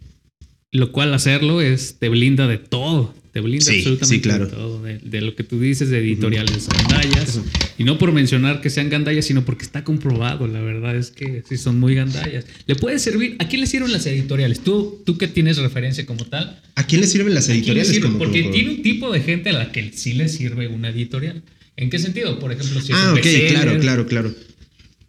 [0.76, 3.14] Lo cual hacerlo es te blinda de todo.
[3.32, 4.46] Te blinda Sí, absolutamente sí, claro.
[4.46, 4.82] de todo.
[4.82, 7.40] De, de lo que tú dices de editoriales gandallas.
[7.76, 10.46] Y no por mencionar que sean gandallas, sino porque está comprobado.
[10.46, 12.46] La verdad es que sí son muy gandallas.
[12.66, 13.36] ¿Le puede servir?
[13.38, 14.60] ¿A quién le sirven las editoriales?
[14.60, 16.60] Tú, tú que tienes referencia como tal.
[16.76, 18.00] ¿A quién le sirven las ¿a quién le editoriales?
[18.02, 20.88] Como- Porque como- tiene un tipo de gente a la que sí le sirve una
[20.88, 21.42] editorial.
[21.76, 22.38] ¿En qué sentido?
[22.38, 24.34] Por ejemplo, si es Ah, ok, claro, claro, claro.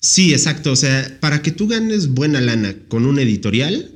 [0.01, 0.71] Sí, exacto.
[0.73, 3.89] O sea, para que tú ganes buena lana con un editorial,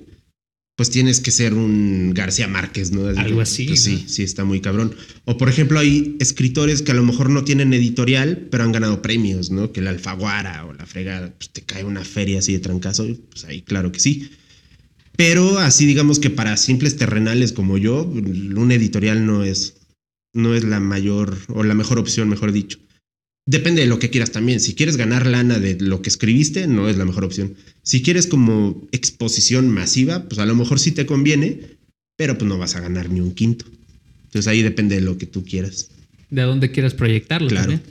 [0.76, 3.08] pues tienes que ser un García Márquez, ¿no?
[3.08, 3.98] Algo que, así, pues, ¿no?
[3.98, 4.96] sí, sí, está muy cabrón.
[5.26, 9.02] O por ejemplo, hay escritores que a lo mejor no tienen editorial, pero han ganado
[9.02, 9.72] premios, ¿no?
[9.72, 13.46] Que la Alfaguara o la fregada, pues te cae una feria así de trancazo, pues
[13.46, 14.32] ahí claro que sí.
[15.16, 19.76] Pero así digamos que para simples terrenales como yo, un editorial no es,
[20.34, 22.80] no es la mayor o la mejor opción, mejor dicho.
[23.46, 24.60] Depende de lo que quieras también.
[24.60, 27.56] Si quieres ganar lana de lo que escribiste, no es la mejor opción.
[27.92, 31.60] Si quieres como exposición masiva, pues a lo mejor sí te conviene,
[32.16, 33.66] pero pues no vas a ganar ni un quinto.
[34.28, 35.90] Entonces ahí depende de lo que tú quieras.
[36.30, 37.72] de dónde quieras proyectarlo Claro.
[37.74, 37.82] también.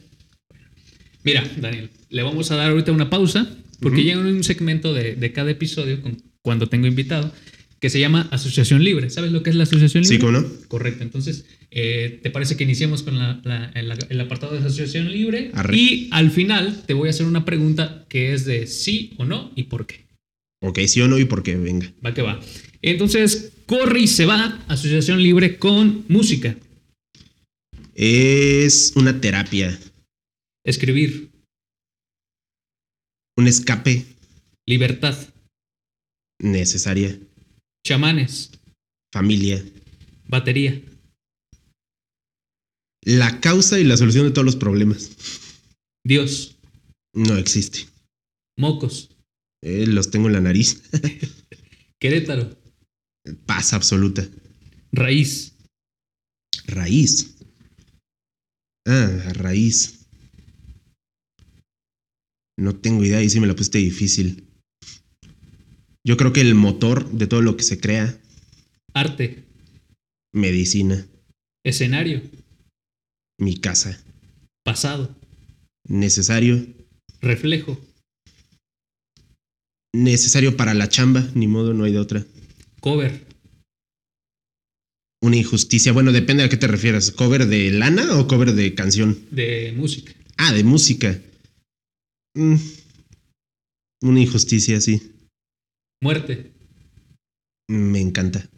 [1.23, 4.07] Mira, Daniel, le vamos a dar ahorita una pausa porque Ujú.
[4.09, 7.31] llega un segmento de, de cada episodio con- cuando tengo invitado
[7.81, 9.09] que se llama Asociación Libre.
[9.11, 10.17] ¿Sabes lo que es la Asociación Libre?
[10.17, 10.47] Sí, ¿cómo no?
[10.69, 11.03] Correcto.
[11.03, 15.51] Entonces, eh, ¿te parece que iniciemos con la- la- el, el apartado de Asociación Libre?
[15.55, 15.77] Arre.
[15.77, 19.51] Y al final te voy a hacer una pregunta que es de sí o no
[19.57, 20.05] y por qué.
[20.63, 21.91] Ok, sí o no y por qué, venga.
[22.05, 22.39] Va que va.
[22.83, 26.57] Entonces, corre y se va Asociación Libre con música,
[27.95, 29.79] Es una terapia,
[30.65, 31.31] escribir,
[33.37, 34.05] un escape
[34.67, 35.17] libertad,
[36.39, 37.19] necesaria,
[37.87, 38.51] chamanes,
[39.13, 39.65] familia,
[40.29, 40.81] batería.
[43.05, 45.11] la causa y la solución de todos los problemas.
[46.05, 46.57] Dios,
[47.15, 47.87] No existe.
[48.59, 49.11] mocos,
[49.63, 50.83] Eh, los tengo en la nariz.
[52.01, 52.57] Querétaro,
[53.47, 54.27] Paz absoluta.
[54.93, 55.55] raíz,
[56.67, 57.37] Raíz.
[58.87, 60.07] Ah, raíz.
[62.59, 64.47] No tengo idea y sí me la pusiste difícil.
[66.05, 68.19] Yo creo que el motor de todo lo que se crea,
[68.95, 69.45] arte,
[70.33, 71.07] medicina,
[71.65, 72.23] escenario,
[73.39, 74.03] mi casa,
[74.65, 75.15] pasado,
[75.87, 76.67] necesario,
[77.21, 77.79] reflejo,
[79.95, 82.27] necesario para la chamba, ni modo, no hay de otra.
[82.81, 83.27] cover,
[85.23, 89.19] Una injusticia, bueno, depende a qué te refieras, cover de lana o cover de canción.
[89.31, 91.21] de música, Ah, de música.
[92.35, 92.57] Mm,
[94.03, 95.13] Una injusticia, sí.
[96.03, 96.53] Muerte,
[97.69, 98.49] Me encanta.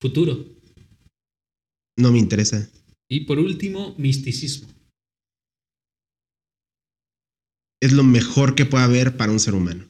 [0.00, 0.44] futuro.
[1.98, 2.68] No me interesa.
[3.08, 4.68] Y por último, misticismo.
[7.80, 9.86] Es lo mejor que puede haber para un ser humano.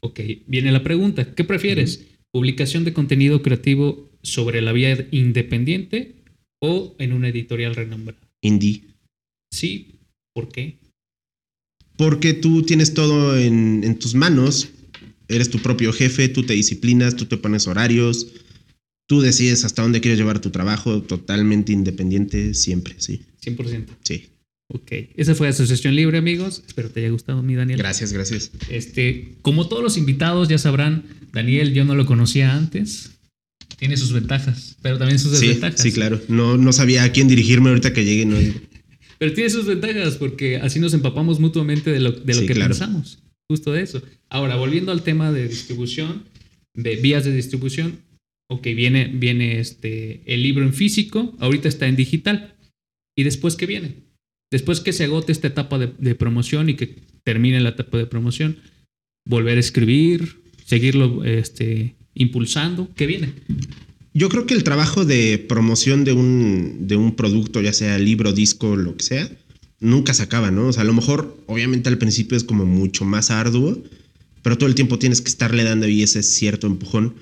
[0.00, 1.34] Ok, viene la pregunta.
[1.34, 2.06] ¿Qué prefieres?
[2.32, 6.24] ¿Publicación de contenido creativo sobre la vía independiente
[6.62, 8.20] o en una editorial renombrada?
[8.42, 8.84] Indie.
[9.52, 10.00] Sí,
[10.34, 10.78] ¿por qué?
[11.96, 14.70] Porque tú tienes todo en, en tus manos.
[15.30, 18.26] Eres tu propio jefe, tú te disciplinas, tú te pones horarios.
[19.08, 23.22] Tú decides hasta dónde quieres llevar tu trabajo, totalmente independiente, siempre, sí.
[23.44, 23.86] 100%.
[24.04, 24.26] Sí.
[24.72, 26.62] Ok, esa fue Asociación Libre, amigos.
[26.66, 27.78] Espero te haya gustado, mi Daniel.
[27.78, 28.52] Gracias, gracias.
[28.68, 33.10] Este, como todos los invitados ya sabrán, Daniel yo no lo conocía antes.
[33.78, 35.80] Tiene sus ventajas, pero también sus Sí, desventajas.
[35.80, 36.20] sí, claro.
[36.28, 38.26] No, no sabía a quién dirigirme ahorita que llegue.
[38.26, 38.36] No.
[39.18, 42.54] Pero tiene sus ventajas porque así nos empapamos mutuamente de lo, de lo Sí, que
[42.54, 42.70] claro.
[42.70, 43.18] pensamos.
[43.48, 44.00] Justo de eso.
[44.30, 46.24] Ahora, volviendo al tema de distribución,
[46.74, 47.98] de vías de distribución,
[48.48, 52.54] ok, viene, viene este, el libro en físico, ahorita está en digital.
[53.16, 53.96] ¿Y después qué viene?
[54.52, 58.06] Después que se agote esta etapa de, de promoción y que termine la etapa de
[58.06, 58.58] promoción,
[59.26, 63.32] volver a escribir, seguirlo este, impulsando, ¿qué viene?
[64.12, 68.32] Yo creo que el trabajo de promoción de un, de un producto, ya sea libro,
[68.32, 69.30] disco, lo que sea,
[69.78, 70.68] nunca se acaba, ¿no?
[70.68, 73.82] O sea, a lo mejor, obviamente al principio es como mucho más arduo,
[74.42, 77.14] pero todo el tiempo tienes que estarle dando ahí ese cierto empujón.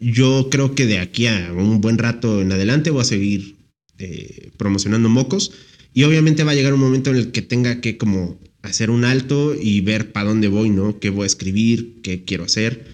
[0.00, 3.56] Yo creo que de aquí a un buen rato en adelante voy a seguir
[3.98, 5.52] eh, promocionando mocos
[5.92, 9.04] y obviamente va a llegar un momento en el que tenga que como hacer un
[9.04, 10.98] alto y ver para dónde voy, ¿no?
[10.98, 12.00] ¿Qué voy a escribir?
[12.02, 12.84] ¿Qué quiero hacer?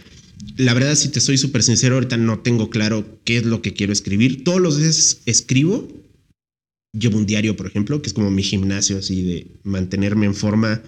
[0.57, 3.73] La verdad, si te soy súper sincero, ahorita no tengo claro qué es lo que
[3.73, 4.45] quiero escribir.
[4.45, 5.89] Todos los días escribo,
[6.93, 10.83] llevo un diario, por ejemplo, que es como mi gimnasio, así de mantenerme en forma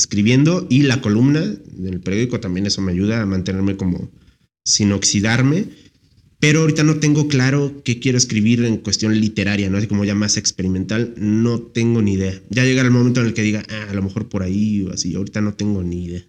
[0.00, 4.10] escribiendo y la columna del periódico también eso me ayuda a mantenerme como
[4.64, 5.66] sin oxidarme.
[6.40, 9.76] Pero ahorita no tengo claro qué quiero escribir en cuestión literaria, ¿no?
[9.76, 12.40] Así como ya más experimental, no tengo ni idea.
[12.48, 14.90] Ya llegará el momento en el que diga, ah, a lo mejor por ahí o
[14.90, 15.14] así.
[15.14, 16.24] Ahorita no tengo ni idea.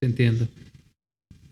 [0.00, 0.48] Entiendo.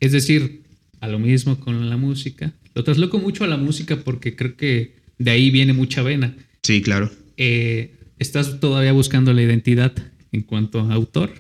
[0.00, 0.62] Es decir,
[1.00, 2.54] a lo mismo con la música.
[2.74, 6.34] Lo trasloco mucho a la música porque creo que de ahí viene mucha vena.
[6.62, 7.10] Sí, claro.
[7.36, 9.92] Eh, ¿Estás todavía buscando la identidad
[10.32, 11.32] en cuanto a autor?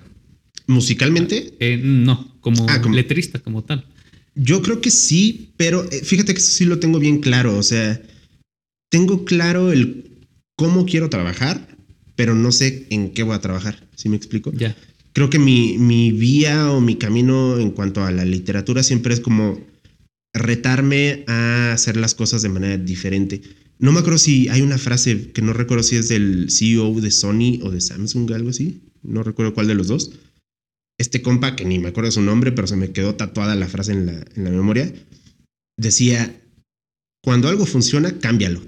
[0.66, 1.54] ¿Musicalmente?
[1.60, 3.86] Eh, no, como, Ah, como- letrista, como tal.
[4.34, 7.56] Yo creo que sí, pero eh, fíjate que eso sí lo tengo bien claro.
[7.56, 8.00] O sea,
[8.90, 11.76] tengo claro el cómo quiero trabajar,
[12.16, 13.86] pero no sé en qué voy a trabajar.
[13.94, 14.52] ¿Sí me explico?
[14.52, 14.76] Ya.
[15.12, 19.20] Creo que mi, mi vía o mi camino en cuanto a la literatura siempre es
[19.20, 19.58] como
[20.34, 23.40] retarme a hacer las cosas de manera diferente.
[23.78, 27.10] No me acuerdo si hay una frase que no recuerdo si es del CEO de
[27.10, 28.82] Sony o de Samsung, algo así.
[29.02, 30.12] No recuerdo cuál de los dos.
[30.98, 33.92] Este compa, que ni me acuerdo su nombre, pero se me quedó tatuada la frase
[33.92, 34.92] en la, en la memoria,
[35.76, 36.42] decía,
[37.22, 38.62] cuando algo funciona, cámbialo.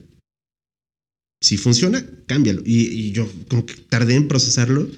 [1.41, 2.63] Si funciona, cámbialo.
[2.67, 4.89] Y, y yo como que tardé en procesarlo.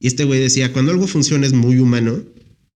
[0.00, 2.24] Y este güey decía, cuando algo funciona es muy humano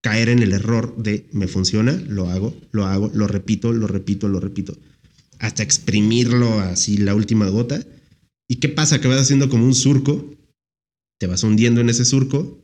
[0.05, 4.27] caer en el error de me funciona, lo hago, lo hago, lo repito, lo repito,
[4.27, 4.77] lo repito,
[5.39, 7.83] hasta exprimirlo así la última gota.
[8.47, 9.01] ¿Y qué pasa?
[9.01, 10.33] Que vas haciendo como un surco,
[11.19, 12.61] te vas hundiendo en ese surco,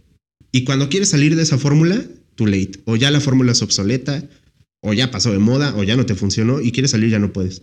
[0.51, 2.03] y cuando quieres salir de esa fórmula,
[2.35, 2.81] too late.
[2.85, 4.23] O ya la fórmula es obsoleta,
[4.81, 7.33] o ya pasó de moda, o ya no te funcionó, y quieres salir ya no
[7.33, 7.61] puedes.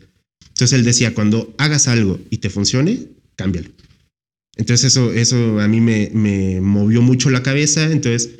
[0.49, 3.71] Entonces él decía, cuando hagas algo y te funcione, cámbialo.
[4.57, 7.93] Entonces eso, eso a mí me, me movió mucho la cabeza.
[7.93, 8.31] Entonces,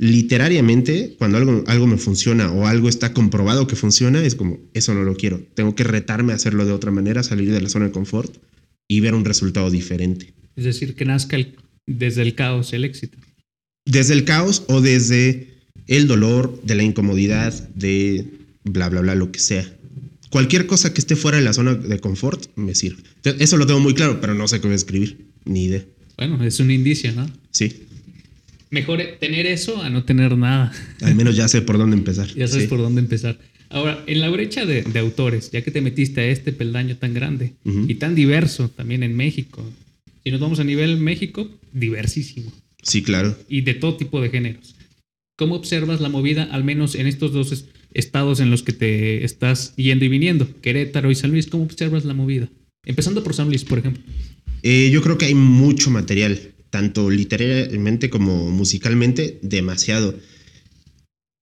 [0.00, 4.94] literariamente, cuando algo, algo me funciona o algo está comprobado que funciona, es como, eso
[4.94, 5.42] no lo quiero.
[5.54, 8.34] Tengo que retarme a hacerlo de otra manera, salir de la zona de confort
[8.88, 10.32] y ver un resultado diferente.
[10.56, 11.54] Es decir, que nazca el-
[11.86, 13.18] desde el caos el éxito.
[13.84, 15.48] Desde el caos o desde
[15.86, 18.24] el dolor, de la incomodidad, de
[18.64, 19.70] bla, bla, bla, lo que sea.
[20.30, 23.02] Cualquier cosa que esté fuera de la zona de confort me sirve.
[23.38, 25.26] Eso lo tengo muy claro, pero no sé qué voy a escribir.
[25.44, 25.84] Ni idea.
[26.16, 27.28] Bueno, es un indicio, ¿no?
[27.50, 27.82] Sí,
[28.70, 30.72] Mejor tener eso a no tener nada.
[31.02, 32.28] al menos ya sé por dónde empezar.
[32.36, 32.68] Ya sabes Sí.
[32.68, 33.38] por dónde empezar.
[33.68, 37.14] Ahora, en la brecha de, de autores, ya que te metiste a este peldaño tan
[37.14, 37.86] grande Ujú.
[37.88, 39.64] y tan diverso también en México,
[40.24, 42.52] si nos vamos a nivel México, diversísimo
[42.82, 43.36] Sí, claro.
[43.48, 44.74] y de todo tipo de géneros.
[45.38, 49.24] ¿Cómo observas la movida, al menos en estos dos es- estados en los que te
[49.24, 51.46] estás yendo y viniendo, Querétaro y San Luis?
[51.46, 52.48] ¿Cómo observas la movida?
[52.84, 54.02] Empezando por San Luis, por ejemplo.
[54.62, 56.38] Eh, yo creo que hay mucho material,
[56.70, 60.14] tanto literariamente como musicalmente, demasiado.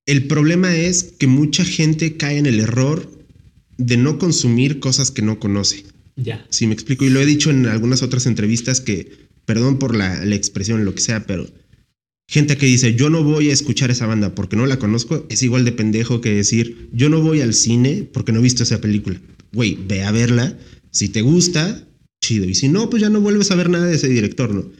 [0.06, 3.10] El problema es que mucha gente cae en el error
[3.76, 5.84] de no consumir cosas que no conoce.
[6.16, 6.44] Ya.
[6.50, 10.24] Si me explico, y lo he dicho en algunas otras entrevistas que, perdón por la,
[10.24, 11.46] la expresión, lo que sea, pero
[12.28, 15.42] gente que dice, yo no voy a escuchar esa banda porque no la conozco, es
[15.42, 18.80] igual de pendejo que decir, yo no voy al cine porque no he visto esa
[18.80, 19.20] película.
[19.52, 20.58] Güey, ve a verla,
[20.90, 21.86] si te gusta,
[22.20, 24.70] chido, y si no, pues ya no vuelves a ver nada de ese director, ¿no?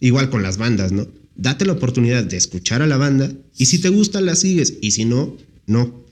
[0.00, 1.08] Igual con las bandas, ¿no?
[1.36, 4.92] Date la oportunidad de escuchar a la banda y si te gusta la sigues y
[4.92, 6.06] si no, no.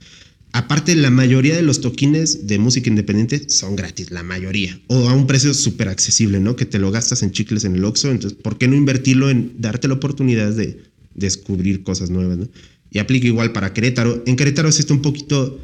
[0.52, 4.80] Aparte, la mayoría de los toquines de música independiente son gratis, la mayoría.
[4.86, 6.56] O a un precio súper accesible, ¿no?
[6.56, 8.10] Que te lo gastas en chicles en el Oxxo.
[8.10, 10.80] Entonces, ¿por qué no invertirlo en darte la oportunidad de
[11.14, 12.48] descubrir cosas nuevas, ¿no?
[12.90, 14.22] Y aplica igual para Querétaro.
[14.26, 15.60] En Querétaro sí está un poquito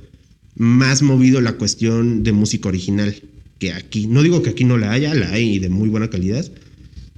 [0.56, 3.14] más movido la cuestión de música original
[3.58, 4.06] que aquí.
[4.06, 6.44] No digo que aquí no la haya, la hay de muy buena calidad.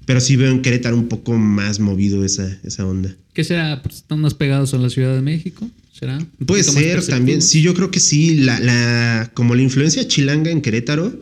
[0.06, 3.14] Pero sí veo en Querétaro un poco más movido esa, esa onda.
[3.32, 3.82] ¿Qué será?
[3.82, 5.68] Pues, ¿Están más pegados a la Ciudad de México?
[5.92, 6.18] ¿Será?
[6.18, 7.40] ¿Un Puede ser también.
[7.40, 8.36] Sí, yo creo que sí.
[8.36, 11.12] La, la, como la influencia chilanga en Querétaro,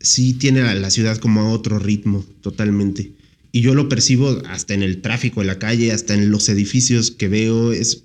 [0.00, 3.12] sí tiene a la ciudad como a otro ritmo, totalmente.
[3.52, 7.10] Y yo lo percibo hasta en el tráfico de la calle, hasta en los edificios
[7.10, 7.72] que veo.
[7.72, 8.02] Es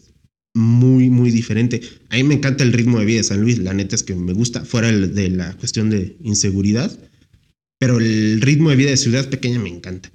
[0.53, 1.81] muy, muy diferente.
[2.09, 3.59] A mí me encanta el ritmo de vida de San Luis.
[3.59, 6.97] La neta es que me gusta, fuera de la cuestión de inseguridad.
[7.81, 10.11] Pero el ritmo de vida de ciudad pequeña me encanta.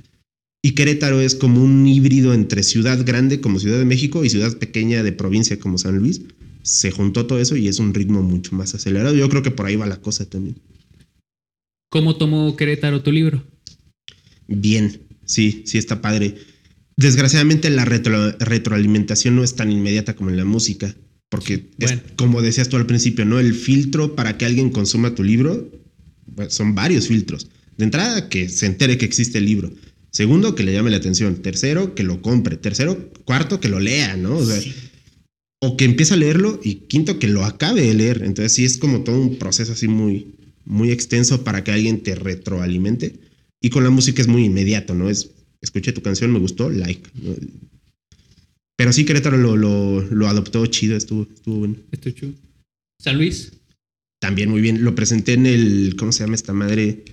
[0.62, 4.56] Y Querétaro es como un híbrido entre ciudad grande como Ciudad de México y ciudad
[4.56, 6.20] pequeña de provincia como San Luis.
[6.62, 9.16] Se juntó todo eso y es un ritmo mucho más acelerado.
[9.16, 10.54] Yo creo que por ahí va la cosa también.
[11.90, 13.44] ¿Cómo tomó Querétaro tu libro?
[14.46, 16.36] Bien, sí, sí está padre.
[16.96, 20.94] Desgraciadamente la retro- retroalimentación no es tan inmediata como en la música.
[21.28, 23.40] Porque, es, como decías tú al principio, ¿no?
[23.40, 25.68] El filtro para que alguien consuma tu libro
[26.26, 27.48] bueno, son varios filtros.
[27.76, 29.72] De entrada, que se entere que existe el libro.
[30.10, 31.36] Segundo, que le llame la atención.
[31.42, 32.56] Tercero, que lo compre.
[32.56, 34.36] Tercero, cuarto, que lo lea, ¿no?
[34.36, 34.60] O sea,
[35.60, 38.22] o que empiece a leerlo y quinto que lo acabe de leer.
[38.24, 42.14] Entonces sí es como todo un proceso así muy, muy extenso para que alguien te
[42.14, 43.20] retroalimente.
[43.60, 45.10] Y con la música es muy inmediato, ¿no?
[45.10, 47.08] Es, escuché tu canción, me gustó, like.
[47.14, 47.34] ¿no?
[48.76, 51.76] Pero sí, Querétaro lo, lo, lo adoptó chido, estuvo, estuvo bueno.
[51.90, 52.32] Esto es chulo.
[53.02, 53.52] San Luis.
[54.20, 54.84] También muy bien.
[54.84, 57.04] Lo presenté en el, ¿cómo se llama esta madre?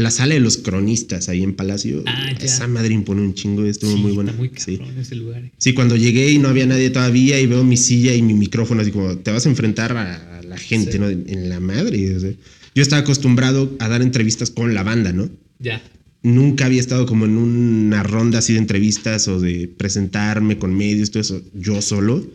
[0.00, 2.02] La sala de los cronistas ahí en Palacio.
[2.06, 2.30] Ah.
[2.40, 4.30] Esa madre impone un chingo, estuvo Sí, muy buena.
[4.30, 4.76] Está muy sí.
[4.78, 5.44] cabrón ese lugar.
[5.44, 5.52] eh.
[5.58, 8.80] Sí, cuando llegué y no había nadie todavía y veo mi silla y mi micrófono,
[8.82, 10.98] así como te vas a enfrentar a, a la gente, Sí.
[10.98, 11.08] ¿no?
[11.08, 12.16] En, la madre.
[12.16, 12.30] o sea.
[12.74, 15.28] yo estaba acostumbrado a dar entrevistas con la banda, ¿no?
[15.58, 15.82] Ya.
[16.22, 21.10] Nunca había estado como en una ronda así de entrevistas o de presentarme con medios,
[21.10, 22.26] todo eso, yo solo.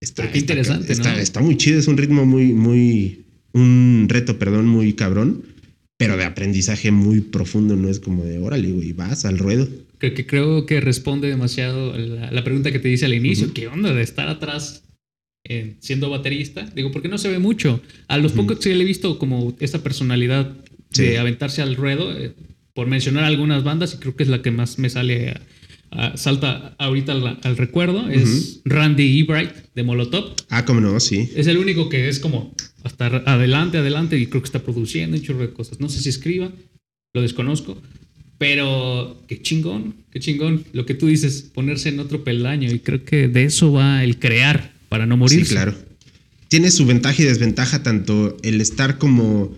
[0.00, 1.18] Está, Pero qué está- interesante, está, ¿no?
[1.18, 3.24] está muy chido, es un ritmo muy, muy,
[3.54, 5.42] un reto, perdón, muy cabrón,
[5.98, 9.68] pero de aprendizaje muy profundo, no es como de, órale, güey, vas al ruedo.
[9.98, 13.54] Creo que, creo que responde demasiado a la, la pregunta que te hice al inicio.
[13.54, 14.82] ¿Qué onda de estar atrás
[15.48, 16.66] eh, siendo baterista?
[16.74, 17.80] Digo, porque no se ve mucho.
[18.08, 20.54] A los pocos que le he visto como esa personalidad
[20.90, 21.02] Sí.
[21.02, 22.32] de aventarse al ruedo, eh,
[22.72, 25.40] por mencionar algunas bandas, y creo que es la que más me sale, a-
[25.90, 30.34] a- salta ahorita al, al recuerdo, es Randy Ebright de Molotov.
[30.50, 31.28] Ah, cómo no, sí.
[31.34, 35.22] Es el único que es como hasta adelante, adelante, y creo que está produciendo un
[35.22, 35.80] chorro de cosas.
[35.80, 36.50] No sé si escriba,
[37.14, 37.80] lo desconozco,
[38.38, 40.64] pero qué chingón, qué chingón.
[40.72, 44.18] Lo que tú dices, ponerse en otro peldaño, y creo que de eso va el
[44.18, 45.44] crear para no morir.
[45.46, 45.74] Sí, claro.
[46.48, 49.56] Tiene su ventaja y desventaja tanto el estar como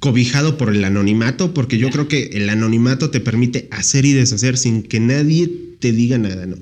[0.00, 4.56] cobijado por el anonimato, porque yo creo que el anonimato te permite hacer y deshacer
[4.56, 6.56] sin que nadie te diga nada, ¿no?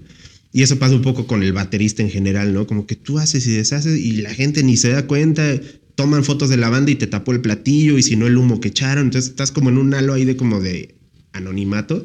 [0.52, 2.66] Y eso pasa un poco con el baterista en general, ¿no?
[2.66, 5.60] Como que tú haces y deshaces y la gente ni se da cuenta,
[5.96, 8.60] toman fotos de la banda y te tapó el platillo y si no el humo
[8.60, 10.94] que echaron, entonces estás como en un halo ahí de como de
[11.32, 12.02] anonimato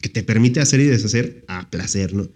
[0.00, 2.30] que te permite hacer y deshacer a placer, ¿no?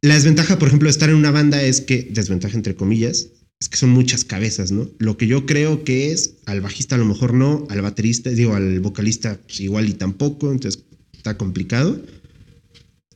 [0.00, 3.28] La desventaja, por ejemplo, de estar en una banda es que, desventaja entre comillas,
[3.62, 4.90] es que son muchas cabezas, ¿no?
[4.98, 8.56] Lo que yo creo que es, al bajista a lo mejor no, al baterista, digo,
[8.56, 10.82] al vocalista pues, igual y tampoco, entonces
[11.12, 12.04] está complicado.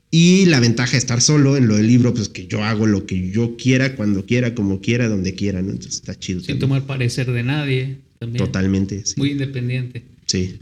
[0.09, 3.07] Y la ventaja de estar solo en lo del libro, pues que yo hago lo
[3.07, 5.73] que yo quiera, cuando quiera, como quiera, donde quiera, ¿no?
[5.73, 6.39] Entonces está chido.
[6.39, 6.61] Sin también.
[6.61, 8.45] tomar parecer de nadie, también.
[8.45, 9.15] Totalmente, sí.
[9.17, 10.05] Muy independiente.
[10.27, 10.61] Sí.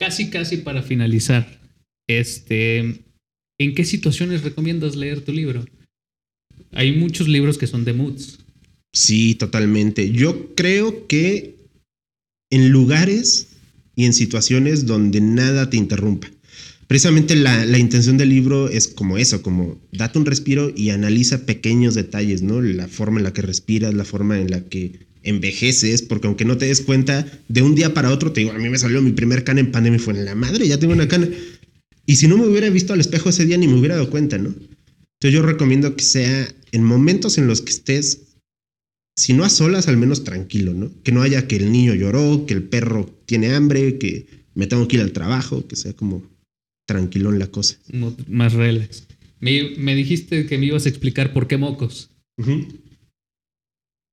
[0.00, 1.60] Casi, casi para finalizar,
[2.08, 2.78] este,
[3.60, 5.64] ¿en qué situaciones recomiendas leer tu libro?
[6.72, 8.43] Hay muchos libros que son de moods.
[8.94, 10.12] Sí, totalmente.
[10.12, 11.56] Yo creo que
[12.50, 13.48] en lugares
[13.96, 16.30] y en situaciones donde nada te interrumpa.
[16.86, 21.44] Precisamente la, la intención del libro es como eso, como date un respiro y analiza
[21.44, 22.62] pequeños detalles, ¿no?
[22.62, 26.56] La forma en la que respiras, la forma en la que envejeces, porque aunque no
[26.56, 29.12] te des cuenta, de un día para otro, te digo, a mí me salió mi
[29.12, 31.28] primer cana en pandemia fue en la madre, ya tengo una cana.
[32.06, 34.38] Y si no me hubiera visto al espejo ese día, ni me hubiera dado cuenta,
[34.38, 34.50] ¿no?
[34.50, 38.23] Entonces yo recomiendo que sea en momentos en los que estés
[39.16, 40.90] si no a solas, al menos tranquilo, ¿no?
[41.02, 44.88] Que no haya que el niño lloró, que el perro tiene hambre, que me tengo
[44.88, 46.22] que ir al trabajo, que sea como
[46.86, 47.76] tranquilón la cosa.
[48.28, 49.04] más relax.
[49.40, 52.10] Me, me dijiste que me ibas a explicar por qué mocos.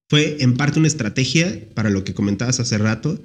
[0.09, 3.21] Fue en parte una estrategia para lo que comentabas hace rato.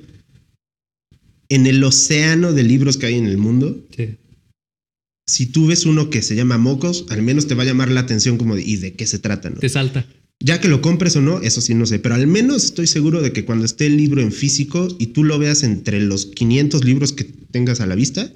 [1.48, 4.16] En el océano de libros que hay en el mundo, Sí.
[5.28, 8.00] si tú ves uno que se llama Mocos, al menos te va a llamar la
[8.00, 9.50] atención como de, ¿y de qué se trata?
[9.50, 9.56] ¿no?
[9.60, 10.06] Te salta.
[10.40, 13.22] Ya que lo compres o no, eso sí no sé, pero al menos estoy seguro
[13.22, 16.84] de que cuando esté el libro en físico y tú lo veas entre los 500
[16.84, 18.30] libros que tengas a la vista,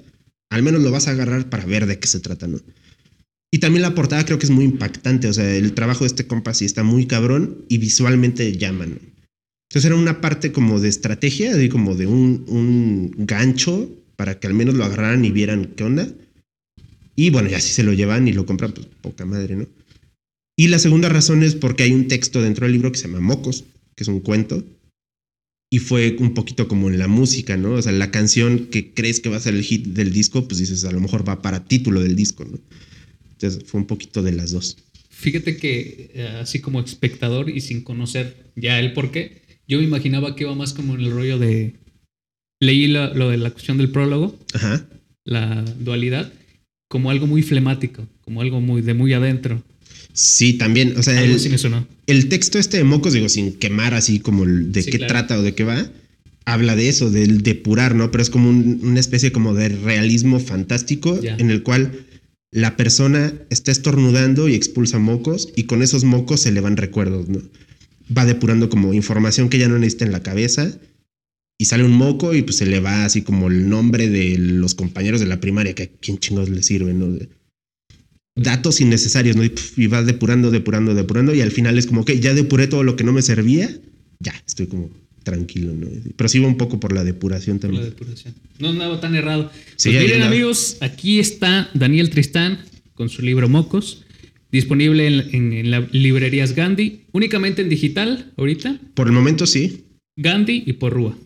[0.49, 2.59] al menos lo vas a agarrar para ver de qué se trata, ¿no?
[3.53, 6.25] Y también la portada creo que es muy impactante, o sea, el trabajo de este
[6.25, 8.95] compa sí está muy cabrón y visualmente llama, ¿no?
[9.69, 14.47] Entonces era una parte como de estrategia, de como de un, un gancho para que
[14.47, 16.07] al menos lo agarraran y vieran qué onda.
[17.15, 19.67] Y bueno, ya si se lo llevan y lo compran, pues poca madre, ¿no?
[20.61, 23.19] Y la segunda razón es porque hay un texto dentro del libro que se llama
[23.19, 23.63] Mocos,
[23.95, 24.63] que es un cuento.
[25.71, 27.71] Y fue un poquito como en la música, ¿no?
[27.73, 30.59] O sea, la canción que crees que va a ser el hit del disco, pues
[30.59, 32.59] dices, a lo mejor va para título del disco, ¿no?
[33.31, 34.77] Entonces fue un poquito de las dos.
[35.09, 39.83] Fíjate que eh, así como espectador y sin conocer ya el por qué, yo me
[39.85, 41.73] imaginaba que iba más como en el rollo de...
[42.59, 44.87] Leí la- lo de la cuestión del prólogo, Ajá.
[45.25, 46.31] la dualidad,
[46.87, 49.63] como algo muy flemático, como algo muy de muy adentro.
[50.13, 51.87] Sí, también, o sea, Algo el, me sonó.
[52.07, 55.11] el texto este de Mocos, digo, sin quemar así como de Sí, qué claro.
[55.13, 55.89] trata o de qué va,
[56.45, 58.11] habla de eso, del depurar, ¿no?
[58.11, 62.05] Pero es como un- una especie como de realismo fantástico en el cual
[62.51, 67.29] la persona está estornudando y expulsa mocos y con esos mocos se le van recuerdos,
[67.29, 67.41] ¿no?
[68.15, 70.77] Va depurando como información que ya no necesita en la cabeza
[71.57, 74.73] y sale un moco y pues se le va así como el nombre de los
[74.75, 77.07] compañeros de la primaria, que a quién chingos le sirve, ¿no?
[77.11, 77.29] De-
[78.35, 79.43] datos innecesarios, ¿no?
[79.43, 82.67] Y, pf, y va depurando, depurando, depurando y al final es como que ya depuré
[82.67, 83.69] todo lo que no me servía,
[84.19, 84.89] ya, estoy como
[85.23, 85.87] tranquilo, ¿no?
[86.15, 87.93] Pero sí va un poco por la depuración Por la también.
[87.97, 88.33] depuración.
[88.59, 89.51] No andaba tan errado.
[89.75, 90.31] Sí, Pues miren, andaba.
[90.33, 92.59] amigos, aquí está Daniel Tristán
[92.93, 94.03] con su libro Mocos,
[94.51, 99.85] disponible en, en- en las librerías Gandhi, únicamente en digital ahorita, Por el momento sí.
[100.17, 101.17] Gandhi y Porrúa.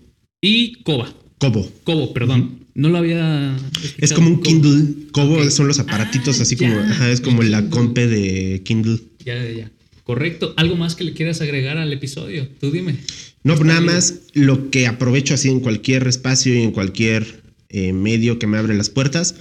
[0.41, 1.13] Y Koba.
[1.37, 1.71] Cobo.
[1.83, 2.64] Kobo, perdón.
[2.75, 3.57] No lo había.
[3.97, 4.43] Es como un Kobo.
[4.43, 5.07] Kindle.
[5.11, 5.49] Cobo Ok.
[5.49, 8.99] son los aparatitos Ah, así como, ajá, es como la compe de Kindle.
[9.25, 9.71] Ya, ya, ya.
[10.03, 10.53] Correcto.
[10.57, 12.47] ¿Algo más que le quieras agregar al episodio?
[12.59, 12.97] Tú dime.
[13.43, 13.93] No, pues nada bien.
[13.93, 18.57] más lo que aprovecho así en cualquier espacio y en cualquier eh, medio que me
[18.57, 19.35] abre las puertas,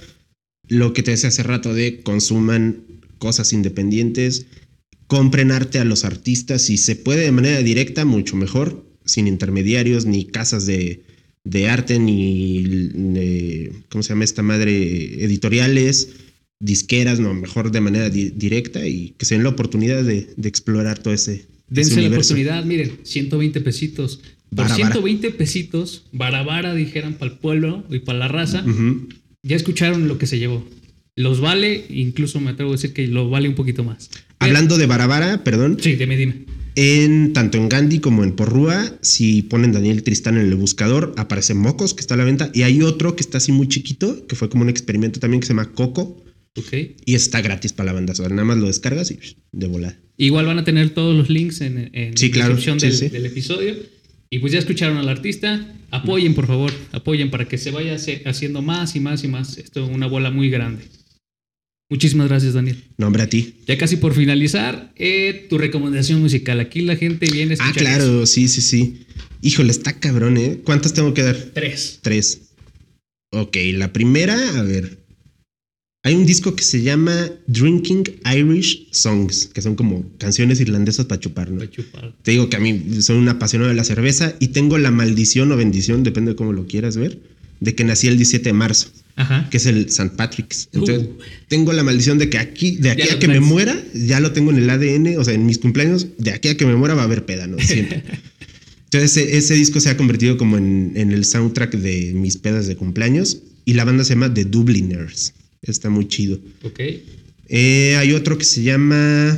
[0.67, 2.83] lo que te decía hace rato de consuman
[3.17, 4.45] cosas independientes,
[5.07, 10.05] compren arte a los artistas, si se puede de manera directa, mucho mejor, sin intermediarios,
[10.05, 11.03] ni casas de,
[11.45, 15.23] de arte, ni, ¿cómo se llama esta madre?
[15.23, 16.09] Editoriales,
[16.59, 20.49] disqueras, no, mejor de manera di- directa y que se den la oportunidad de, de
[20.49, 22.33] explorar todo ese, ese Dense la universo.
[22.33, 24.17] oportunidad, miren, 120 pesitos.
[24.17, 24.77] Por Vara, vara.
[24.93, 28.63] 120 pesitos, barabara dijeran para el pueblo y para la raza,
[29.43, 30.65] ya escucharon lo que se llevó.
[31.17, 34.09] Los vale, incluso me atrevo a decir que lo vale un poquito más.
[34.39, 36.45] Hablando de Barabara, perdón, Sí, dime, dime.
[36.75, 41.53] En tanto en Gandhi como en Porrúa, si ponen Daniel Tristán en el buscador, aparece
[41.53, 44.35] Mocos, que está a la venta, y hay otro que está así muy chiquito, que
[44.35, 46.21] fue como un experimento también que se llama Coco,
[46.57, 46.73] Ok.
[47.05, 48.13] y está gratis para la banda.
[48.13, 49.19] O sea, nada más lo descargas y
[49.51, 49.97] de volada.
[50.17, 52.95] Igual van a tener todos los links en, en Sí, la claro, descripción sí, del,
[52.95, 53.09] sí.
[53.09, 53.75] del episodio.
[54.29, 55.75] Y pues ya escucharon al artista.
[55.91, 56.71] Apoyen, por favor.
[56.93, 59.57] Apoyen para que se vaya haciendo más y más y más.
[59.57, 60.83] Esto es una bola muy grande.
[61.89, 62.83] Muchísimas gracias, Daniel.
[62.97, 63.55] Nombre a ti.
[63.67, 66.59] Ya casi por finalizar, eh, tu recomendación musical.
[66.59, 67.79] Aquí la gente viene a Ah, eso.
[67.79, 69.05] claro, sí, sí, sí.
[69.41, 70.61] Híjole, está cabrón, ¿eh?
[70.63, 71.35] ¿Cuántas tengo que dar?
[71.53, 71.99] Tres.
[72.01, 72.41] Tres.
[73.31, 74.97] Ok, la primera, a ver.
[76.03, 78.03] Hay un disco que se llama Drinking
[78.35, 81.59] Irish Songs, que son como canciones irlandesas para chupar, ¿no?
[81.59, 82.15] Pa' chupar.
[82.23, 85.51] Te digo que a mí soy un apasionado de la cerveza y tengo la maldición
[85.51, 87.19] o bendición, depende de cómo lo quieras ver,
[87.59, 89.47] de que nací el 17 de marzo, Ajá.
[89.49, 90.09] que es el St.
[90.17, 90.67] Patrick's.
[90.73, 91.17] Entonces, Uh.
[91.47, 94.31] tengo la maldición de que aquí, de aquí Ya a que me muera, ya lo
[94.33, 96.95] tengo en el ADN, o sea, en mis cumpleaños, de aquí a que me muera
[96.95, 97.57] va a haber peda, ¿no?
[97.59, 98.03] Siempre.
[98.91, 102.67] Entonces, ese, ese disco se ha convertido como en, en el soundtrack de mis pedas
[102.67, 105.33] de cumpleaños y la banda se llama The Dubliners.
[105.61, 106.39] Está muy chido.
[106.63, 106.79] Ok.
[107.47, 109.37] Eh, hay otro que se llama.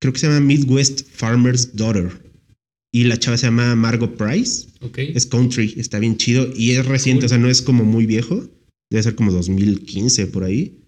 [0.00, 2.10] Creo que se llama Midwest Farmer's Daughter.
[2.94, 4.68] Y la chava se llama Margot Price.
[4.80, 4.98] Ok.
[4.98, 6.48] Es country, está bien chido.
[6.54, 7.26] Y es reciente, Cool.
[7.26, 8.48] o sea, no es como muy viejo.
[8.88, 10.78] Debe ser como 2015 por ahí.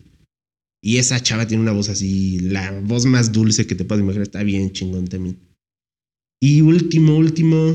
[0.80, 4.22] Y esa chava tiene una voz así, la voz más dulce que te puedas imaginar.
[4.28, 5.36] Está bien chingón también.
[6.40, 7.74] Y último, último.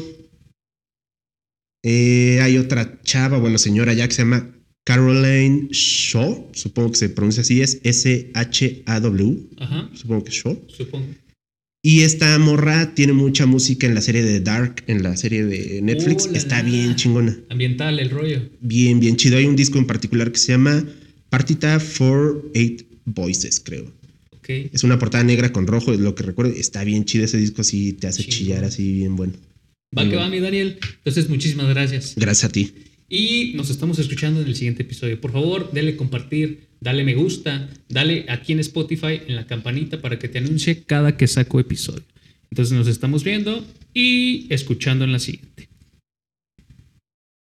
[1.84, 4.56] eh, hay otra chava, bueno, señora ya que se llama
[4.86, 6.52] Caroline Shaw.
[6.54, 9.50] Supongo que se pronuncia así, es S-H-A-W.
[9.58, 9.90] Ajá.
[9.94, 10.58] Supongo que es Shaw.
[10.70, 11.08] Supongo.
[11.84, 15.82] Y esta morra tiene mucha música en la serie de Dark, en la serie de
[15.82, 16.28] Netflix.
[16.32, 16.70] Oh, Está la.
[16.70, 17.40] bien chingona.
[17.50, 18.50] Ambiental, el rollo.
[18.60, 19.38] Bien, bien chido.
[19.38, 20.86] Hay un disco en particular que se llama
[21.30, 23.92] Partita for Eight Voices, creo.
[24.32, 24.50] Ok.
[24.74, 26.54] Es una portada negra con rojo, es lo que recuerdo.
[26.56, 29.34] Está bien chido ese disco, así te hace chillar, así bien bueno.
[29.98, 30.22] Va que bueno.
[30.22, 30.78] va, mi Daniel.
[30.98, 32.14] Entonces, muchísimas gracias.
[32.16, 32.74] Gracias a ti.
[33.10, 35.20] Y nos estamos escuchando en el siguiente episodio.
[35.20, 40.20] Por favor, dale compartir, dale me gusta, dale aquí en Spotify en la campanita para
[40.20, 42.04] que te anuncie cada que saco episodio.
[42.50, 45.70] Entonces nos estamos viendo y escuchando en la siguiente.